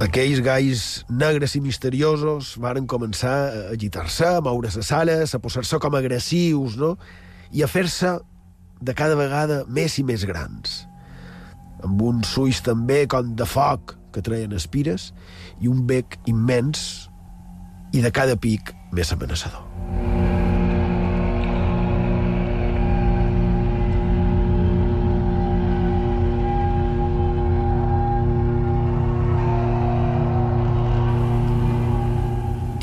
[0.00, 5.78] Aquells galls negres i misteriosos varen començar a agitar-se, a moure les ales, a posar-se
[5.78, 6.96] com agressius, no?
[7.54, 8.16] I a fer-se
[8.82, 10.89] de cada vegada més i més grans.
[11.84, 15.10] Amb uns ulls també com de foc que treien espires
[15.60, 17.08] i un bec immens
[17.92, 19.66] i de cada pic més amenaçador.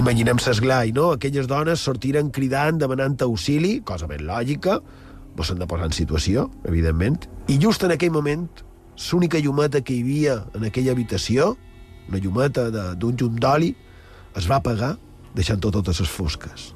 [0.07, 1.09] Imaginem s'esglai, no?
[1.17, 4.77] Aquelles dones sortiren cridant, demanant auxili, cosa ben lògica,
[5.35, 8.47] mos s'han de posar en situació, evidentment, i just en aquell moment,
[8.97, 11.55] l'única llumeta que hi havia en aquella habitació,
[12.07, 13.73] una llumeta d'un llum d'oli,
[14.37, 14.95] es va apagar,
[15.35, 16.71] deixant tot totes les fosques.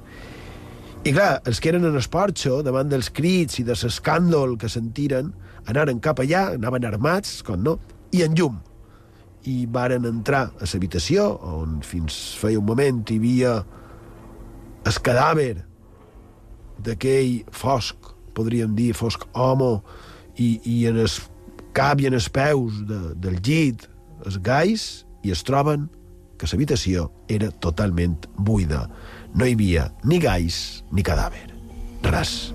[1.02, 4.70] I clar, els que eren en el porxo, davant dels crits i de l'escàndol que
[4.70, 5.32] sentiren,
[5.66, 7.80] anaren cap allà, anaven armats, com no,
[8.14, 8.60] i en llum,
[9.50, 13.56] i varen entrar a l'habitació on fins feia un moment hi havia
[14.86, 15.64] el cadàver
[16.86, 19.80] d'aquell fosc, podríem dir, fosc home,
[20.38, 21.10] i, i en el
[21.78, 23.88] cap i en els peus de, del llit,
[24.26, 24.86] els gais,
[25.24, 25.88] i es troben
[26.42, 28.88] que l'habitació era totalment buida.
[29.38, 31.48] No hi havia ni gais ni cadàver.
[32.10, 32.52] Res.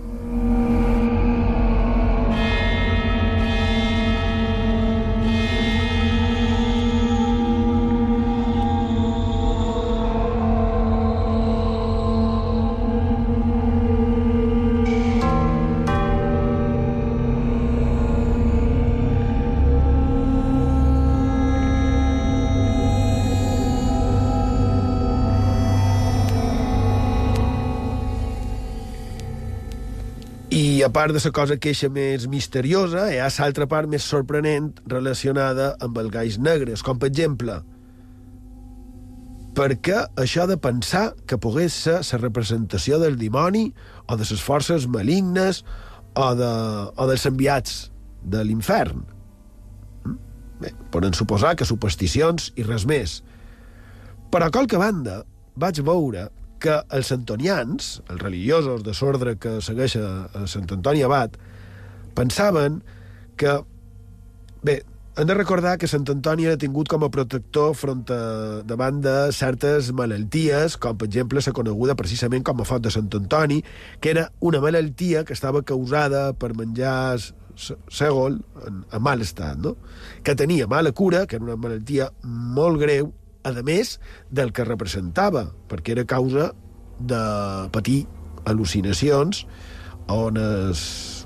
[30.56, 34.70] I a part de la cosa queixa més misteriosa, hi ha l'altra part més sorprenent
[34.88, 37.58] relacionada amb els galls negres, com per exemple,
[39.58, 43.66] perquè això de pensar que pogués ser la representació del dimoni
[44.08, 45.60] o de les forces malignes
[46.14, 46.50] o, de,
[46.96, 47.76] o dels enviats
[48.24, 49.04] de l'infern.
[50.06, 50.16] Mm?
[50.64, 53.20] Bé, poden suposar que supersticions i res més.
[54.32, 55.20] Però, a qualque banda,
[55.60, 56.30] vaig veure
[56.62, 61.36] que els antonians, els religiosos de l'ordre que segueix a, Sant Antoni Abat,
[62.16, 62.82] pensaven
[63.36, 63.58] que,
[64.64, 64.80] bé,
[65.16, 68.20] hem de recordar que Sant Antoni ha tingut com a protector front a,
[68.68, 73.08] davant de certes malalties, com per exemple la coneguda precisament com a fot de Sant
[73.16, 73.62] Antoni,
[74.00, 77.16] que era una malaltia que estava causada per menjar
[77.56, 79.76] sègol en, en mal estat, no?
[80.22, 83.12] que tenia mala cura, que era una malaltia molt greu,
[83.54, 83.96] a més
[84.34, 86.50] del que representava, perquè era causa
[86.98, 87.22] de
[87.70, 88.06] patir
[88.46, 89.44] al·lucinacions
[90.10, 90.82] on es,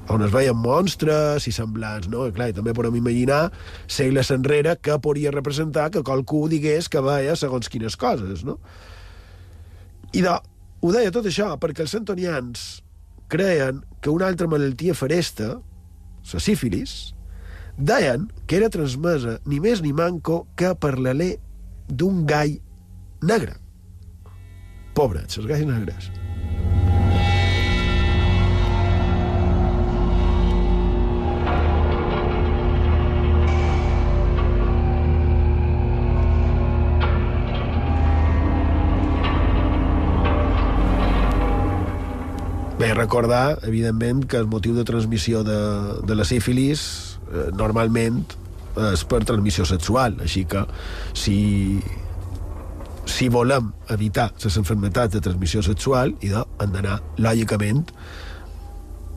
[0.08, 2.26] on es veien monstres i semblants, no?
[2.28, 3.50] I, clar, i també podem imaginar
[3.86, 8.58] segles enrere que podria representar que qualcú digués que veia segons quines coses, no?
[10.16, 10.36] I de,
[10.80, 12.68] ho deia tot això perquè els santonians
[13.30, 15.60] creien que una altra malaltia faresta,
[16.32, 17.12] la sífilis,
[17.76, 21.36] deien que era transmesa ni més ni manco que per l'alè
[21.90, 22.56] d'un gall
[23.22, 23.58] negre.
[24.94, 26.10] Pobrets, els galls negres.
[42.80, 45.58] Bé, recordar, evidentment, que el motiu de transmissió de,
[46.08, 46.82] de la sífilis
[47.28, 48.22] eh, normalment
[48.90, 50.62] és per transmissió sexual, així que
[51.16, 51.80] si,
[53.10, 57.86] si volem evitar les enfermetats de transmissió sexual, i hem d'anar, lògicament,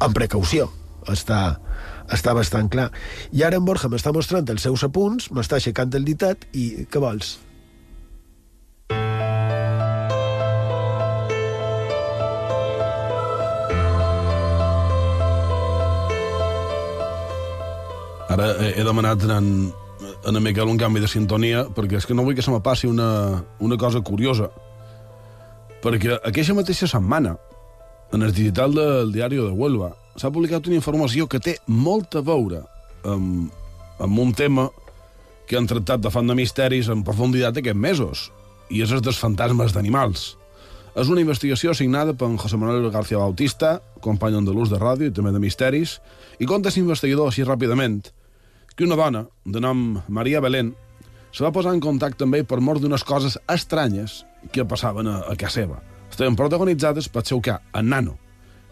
[0.04, 0.70] amb precaució.
[1.12, 1.58] Està,
[2.16, 2.90] està bastant clar.
[3.36, 7.02] I ara en Borja m'està mostrant els seus apunts, m'està aixecant el ditat, i què
[7.04, 7.38] vols?
[18.34, 19.48] Ara he, he demanat en,
[20.26, 22.90] en Miquel un canvi de sintonia perquè és que no vull que se me passi
[22.90, 24.50] una, una cosa curiosa.
[25.84, 27.36] Perquè aquesta mateixa setmana,
[28.14, 32.24] en el digital del diari de Huelva, s'ha publicat una informació que té molt a
[32.26, 32.64] veure
[33.10, 33.52] amb,
[34.02, 34.70] amb un tema
[35.46, 38.24] que han tractat de font de misteris en profunditat aquests mesos,
[38.74, 40.32] i és el dels fantasmes d'animals.
[40.98, 45.34] És una investigació signada per José Manuel García Bautista, company andalús de ràdio i també
[45.34, 46.00] de misteris,
[46.40, 48.02] i conta l'investigador així ràpidament
[48.76, 50.74] que una dona, de nom Maria Belén,
[51.34, 54.22] se va posar en contacte amb ell per mort d'unes coses estranyes
[54.54, 55.80] que passaven a, a casa seva.
[56.12, 58.18] Estaven protagonitzades pel seu ca, en nano.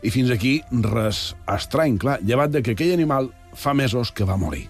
[0.01, 4.37] I fins aquí res estrany, clar, llevat de que aquell animal fa mesos que va
[4.37, 4.67] morir.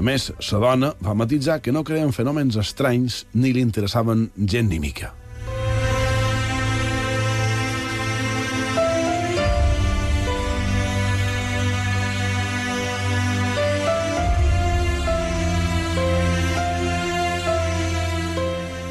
[0.00, 4.70] A més, la dona va matitzar que no creien fenòmens estranys ni li interessaven gent
[4.72, 5.12] ni mica.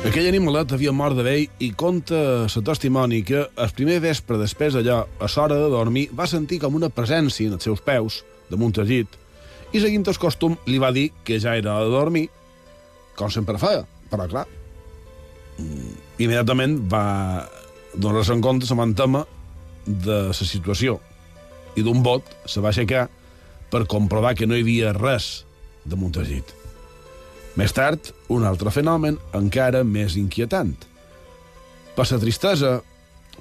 [0.10, 4.74] Aquell animalet havia mort de vell i conta la testimoni que el primer vespre després
[4.80, 8.74] allò, a l'hora de dormir, va sentir com una presència en els seus peus, damunt
[8.82, 9.20] el llit,
[9.70, 12.26] i seguint el costum li va dir que ja era de dormir,
[13.14, 14.48] com sempre feia, però clar,
[15.62, 15.94] mm,
[16.26, 17.46] immediatament va
[17.94, 19.28] donar-se en compte la mantema
[19.86, 20.98] de la situació
[21.78, 23.12] i d'un bot se va aixecar
[23.70, 25.46] per comprovar que no hi havia res
[25.86, 26.59] damunt el llit.
[27.60, 30.72] Més tard, un altre fenomen encara més inquietant.
[31.98, 32.78] Per la tristesa,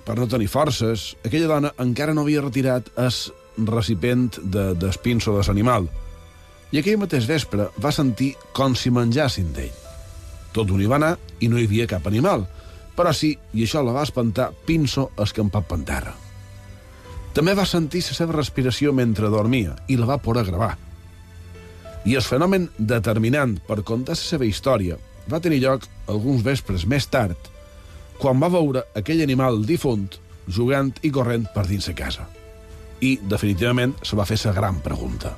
[0.02, 5.44] per no tenir forces, aquella dona encara no havia retirat el recipient de, d'espinso de
[5.46, 5.86] l'animal,
[6.74, 9.84] i aquell mateix vespre va sentir com si menjassin d'ell.
[10.56, 12.42] Tot un hi va anar i no hi havia cap animal,
[12.98, 16.16] però sí, i això la va espantar, Pinso escampat per terra.
[17.38, 20.74] També va sentir la seva respiració mentre dormia i la va poder gravar.
[22.08, 24.94] I el fenomen determinant per contar la seva història
[25.28, 27.36] va tenir lloc alguns vespres més tard,
[28.16, 30.06] quan va veure aquell animal difunt
[30.48, 32.24] jugant i corrent per dins la casa.
[33.04, 35.34] I, definitivament, se va fer la gran pregunta.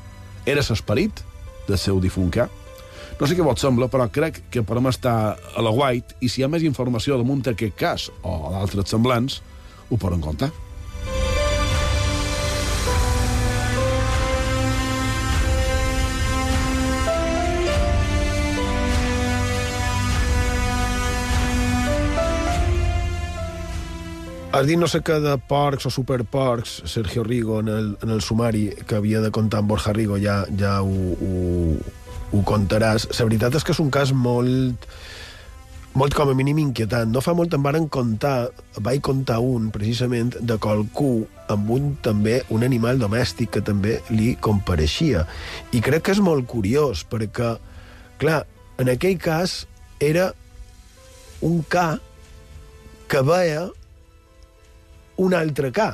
[0.47, 1.25] Era l'esperit
[1.67, 2.47] del seu difunt ca?
[3.19, 6.41] No sé què vos sembla, però crec que podem estar a la guait i si
[6.41, 9.43] hi ha més informació damunt d'aquest cas o d'altres semblants,
[9.91, 10.55] ho podem contar.
[24.51, 28.19] Has dit no sé què de porcs o superporcs, Sergio Rigo, en el, en el
[28.21, 31.77] sumari que havia de comptar amb Borja Rigo, ja, ja ho, ho,
[32.35, 33.07] ho contaràs.
[33.15, 34.91] La veritat és que és un cas molt
[35.95, 37.15] molt com a mínim inquietant.
[37.15, 38.51] No fa molt em varen contar,
[38.83, 41.13] vaig contar un, precisament, de qualcú
[41.51, 45.29] amb un també un animal domèstic que també li compareixia.
[45.71, 47.57] I crec que és molt curiós, perquè,
[48.19, 48.45] clar,
[48.83, 49.61] en aquell cas
[50.03, 50.33] era
[51.39, 52.01] un ca
[53.11, 53.69] que veia
[55.21, 55.91] un altre ca,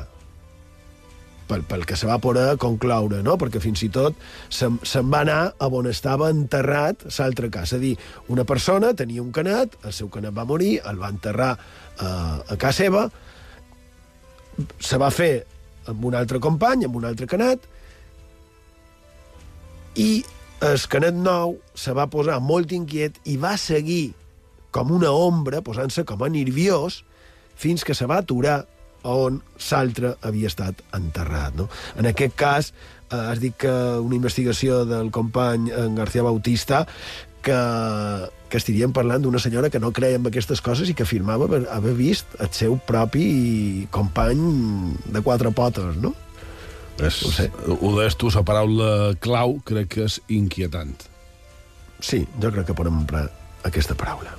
[1.47, 3.37] pel, pel que se va poder concloure, no?
[3.41, 4.19] perquè fins i tot
[4.53, 7.73] se'n se va anar a on estava enterrat l'altre cas.
[7.73, 7.95] És a dir,
[8.33, 12.09] una persona tenia un canet, el seu canet va morir, el va enterrar a,
[12.43, 13.07] a casa seva,
[14.81, 15.47] se va fer
[15.91, 17.67] amb un altre company, amb un altre canet,
[19.97, 20.25] i
[20.67, 24.15] el canet nou se va posar molt inquiet i va seguir
[24.75, 27.03] com una ombra, posant-se com a nerviós,
[27.57, 28.65] fins que se va aturar
[29.07, 29.41] on
[29.71, 31.57] l'altre havia estat enterrat.
[31.59, 31.69] No?
[31.97, 32.73] En aquest cas,
[33.11, 33.71] eh, has dit que
[34.03, 36.87] una investigació del company en García Bautista
[37.47, 37.59] que,
[38.51, 41.65] que estaríem parlant d'una senyora que no creia en aquestes coses i que afirmava haver,
[41.71, 44.43] haver vist el seu propi company
[45.07, 46.15] de quatre potes, no?
[46.97, 47.51] És, ho, sé.
[47.53, 48.91] ho deies tu, la paraula
[49.21, 50.97] clau crec que és inquietant.
[52.01, 53.27] Sí, jo crec que podem emprar
[53.69, 54.33] aquesta paraula.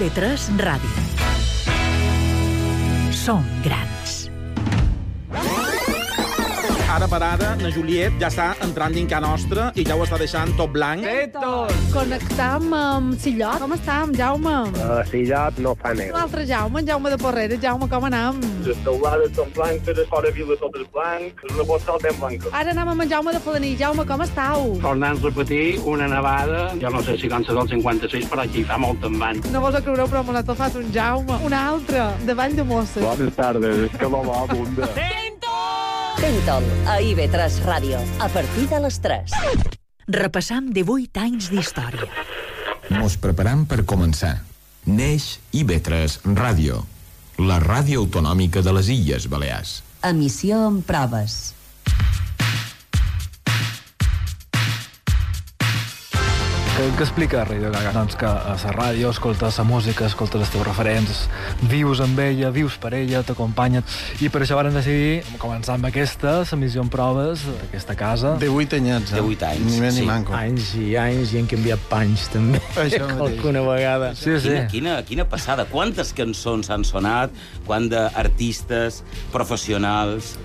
[0.00, 0.90] IB3 Ràdio.
[3.12, 3.99] Som grans.
[6.90, 10.50] Ara per ara, na Juliet ja està entrant casa nostra i ja ho està deixant
[10.58, 11.04] tot blanc.
[11.06, 11.84] Petos!
[11.94, 13.60] Connectam amb Sillot.
[13.62, 14.54] Com estam, Jaume?
[14.74, 16.10] Uh, Sillot no fa net.
[16.16, 17.58] L'altre Jaume, en Jaume de Porrera.
[17.62, 18.40] Jaume, com anam?
[18.66, 22.50] Les teulades són blanques, les fora vila tot és blanc, una postal ben blanca.
[22.58, 23.72] Ara anem amb en Jaume de Falaní.
[23.78, 24.66] Jaume, com estàu?
[24.82, 28.82] Tornant a repetir, una nevada, jo no sé si cansa del 56, però aquí fa
[28.82, 29.44] molt en van.
[29.54, 31.38] No vos ho creureu, però me l'ha tofat un Jaume.
[31.46, 33.06] Un altre, de Vall de Mosses.
[33.06, 34.90] Bones tardes, és que l'home abunda.
[36.18, 39.34] Tentol, a IB3 Ràdio, a partir de les 3.
[40.10, 42.08] Repassam 18 anys d'història.
[42.96, 44.40] Mos preparam per començar.
[44.90, 46.80] Neix IB3 Ràdio,
[47.38, 49.80] la ràdio autonòmica de les Illes Balears.
[50.10, 51.52] Emissió amb proves.
[56.80, 57.90] Què, què explica Radio Gaga?
[57.92, 61.18] Doncs que a la ràdio escoltes la música, escoltes els teus referents,
[61.68, 63.82] vius amb ella, vius per ella, t'acompanya,
[64.24, 68.32] i per això varen decidir començar amb aquesta, l'emissió en proves d'aquesta casa.
[68.40, 69.18] De 8 anyets, eh?
[69.18, 70.06] De 8 anys, Ni més sí.
[70.06, 70.32] ni manco.
[70.38, 72.62] Anys i anys i han canviat panys, també.
[72.86, 73.26] Això mateix.
[73.26, 74.14] Alguna vegada.
[74.16, 74.48] Sí, sí.
[74.54, 75.68] Quina, quina, quina passada.
[75.68, 77.36] Quantes cançons han sonat,
[77.68, 79.02] quant d'artistes,
[79.36, 80.38] professionals,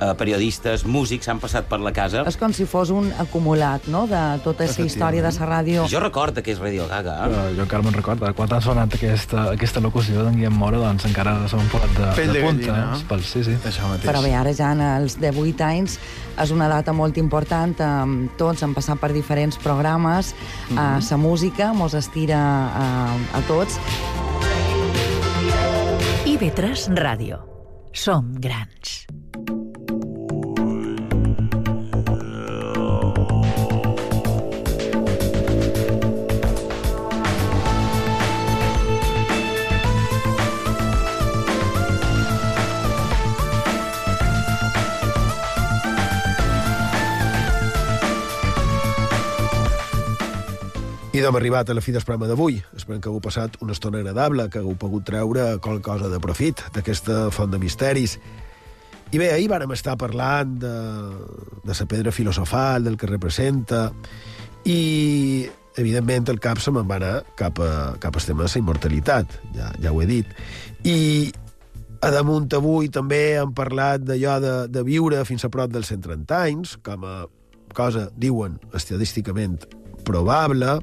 [0.00, 2.22] eh, periodistes, músics han passat per la casa.
[2.26, 5.86] És com si fos un acumulat, no?, de tota aquesta història de la ràdio.
[5.90, 7.16] Jo recordo que és Radio Gaga.
[7.28, 11.04] Però jo encara me'n recordo, quan ha sonat aquesta, aquesta locució d'en Guillem Mora, doncs
[11.06, 12.66] encara un poc de, Pell de punta.
[12.66, 12.92] gallina, eh, no?
[12.98, 13.56] els pèls, sí, sí.
[13.64, 14.08] Això mateix.
[14.10, 15.98] Però bé, ara ja en els 18 anys
[16.42, 17.74] és una data molt important.
[17.80, 20.34] eh, Tots han passat per diferents programes.
[20.70, 20.78] Mhm.
[20.78, 22.38] eh, La música mos estira
[22.74, 23.78] a, a tots.
[26.26, 27.38] IB3 Ràdio.
[27.92, 29.06] Som grans.
[51.14, 52.56] I d'hem arribat a la fi del programa d'avui.
[52.74, 56.58] Esperem que hagueu passat una estona agradable, que hagueu pogut treure qualque cosa de profit
[56.74, 58.16] d'aquesta font de misteris.
[59.14, 60.72] I bé, ahir vàrem estar parlant de,
[61.62, 63.84] de la pedra filosofal, del que representa,
[64.66, 65.46] i,
[65.78, 69.38] evidentment, el cap se me'n va anar cap, a, cap al tema de la immortalitat,
[69.54, 70.34] ja, ja ho he dit.
[70.82, 71.30] I
[72.02, 76.42] a damunt avui també hem parlat d'allò de, de viure fins a prop dels 130
[76.42, 77.16] anys, com a
[77.70, 79.62] cosa, diuen, estadísticament
[80.06, 80.78] probable.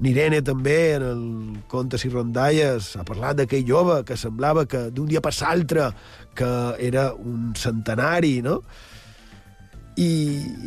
[0.00, 1.24] N'Irene també, en el
[1.68, 5.90] Contes i Rondalles, ha parlat d'aquell jove que semblava que d'un dia per l'altre
[6.34, 6.48] que
[6.80, 8.62] era un centenari, no?
[10.00, 10.08] I,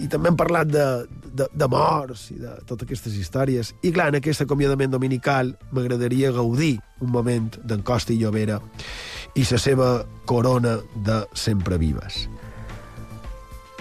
[0.06, 0.86] i també hem parlat de,
[1.34, 3.74] de, de morts i de totes aquestes històries.
[3.82, 8.60] I clar, en aquest acomiadament dominical m'agradaria gaudir un moment d'en Costa i Llobera
[9.34, 9.90] i la seva
[10.30, 12.28] corona de sempre vives.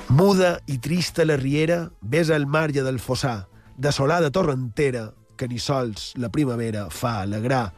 [0.09, 6.13] Muda i trista la riera, besa el marge del fossar, desolada torrentera, que ni sols
[6.17, 7.73] la primavera fa alegrar.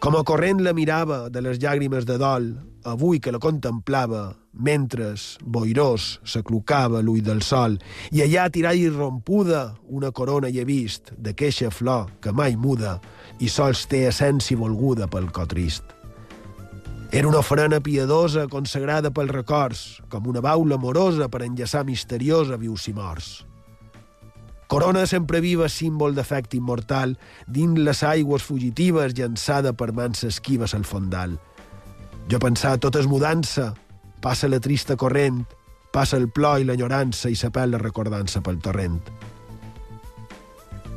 [0.00, 2.50] Com a corrent la mirava de les llàgrimes de dol,
[2.88, 5.12] avui que la contemplava, mentre,
[5.44, 7.76] boirós, s'aclocava l'ull del sol,
[8.10, 12.56] i allà tirada i rompuda una corona hi he vist, de queixa flor que mai
[12.56, 12.98] muda,
[13.40, 15.84] i sols té essència volguda pel cor trist.
[17.12, 22.86] Era una ofrena piedosa consagrada pels records, com una baula amorosa per enllaçar misteriosa vius
[22.86, 23.49] i morts.
[24.70, 27.16] Corona sempre viva, símbol d'efecte immortal,
[27.50, 31.32] dins les aigües fugitives llançada per mans esquives al fondal.
[32.30, 33.72] Jo pensar, tot és mudança,
[34.22, 35.40] passa la trista corrent,
[35.90, 39.00] passa el plor i l'enyorança i s'apel la recordança pel torrent.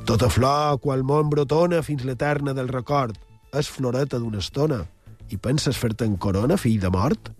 [0.05, 3.17] Tota flor, qual món brotona fins l'eterna del record,
[3.57, 4.83] és floreta d'una estona.
[5.33, 7.33] I penses fer-te en corona, fill de mort?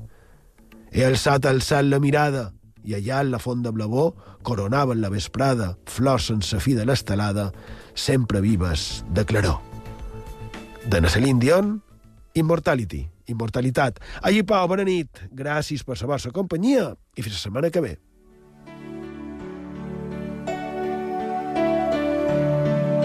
[0.90, 2.48] He alçat al cel la mirada,
[2.84, 4.12] i allà en la font de blavó
[4.44, 7.52] coronaven la vesprada, flors sense fi de l'estelada,
[7.94, 9.60] sempre vives de claror.
[10.90, 11.78] De Celine Dion,
[12.34, 14.00] Immortality, immortalitat.
[14.22, 15.22] Allí, Pau, bona nit.
[15.32, 17.96] Gràcies per la vostra companyia i fins la setmana que ve.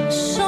[0.08, 0.47] So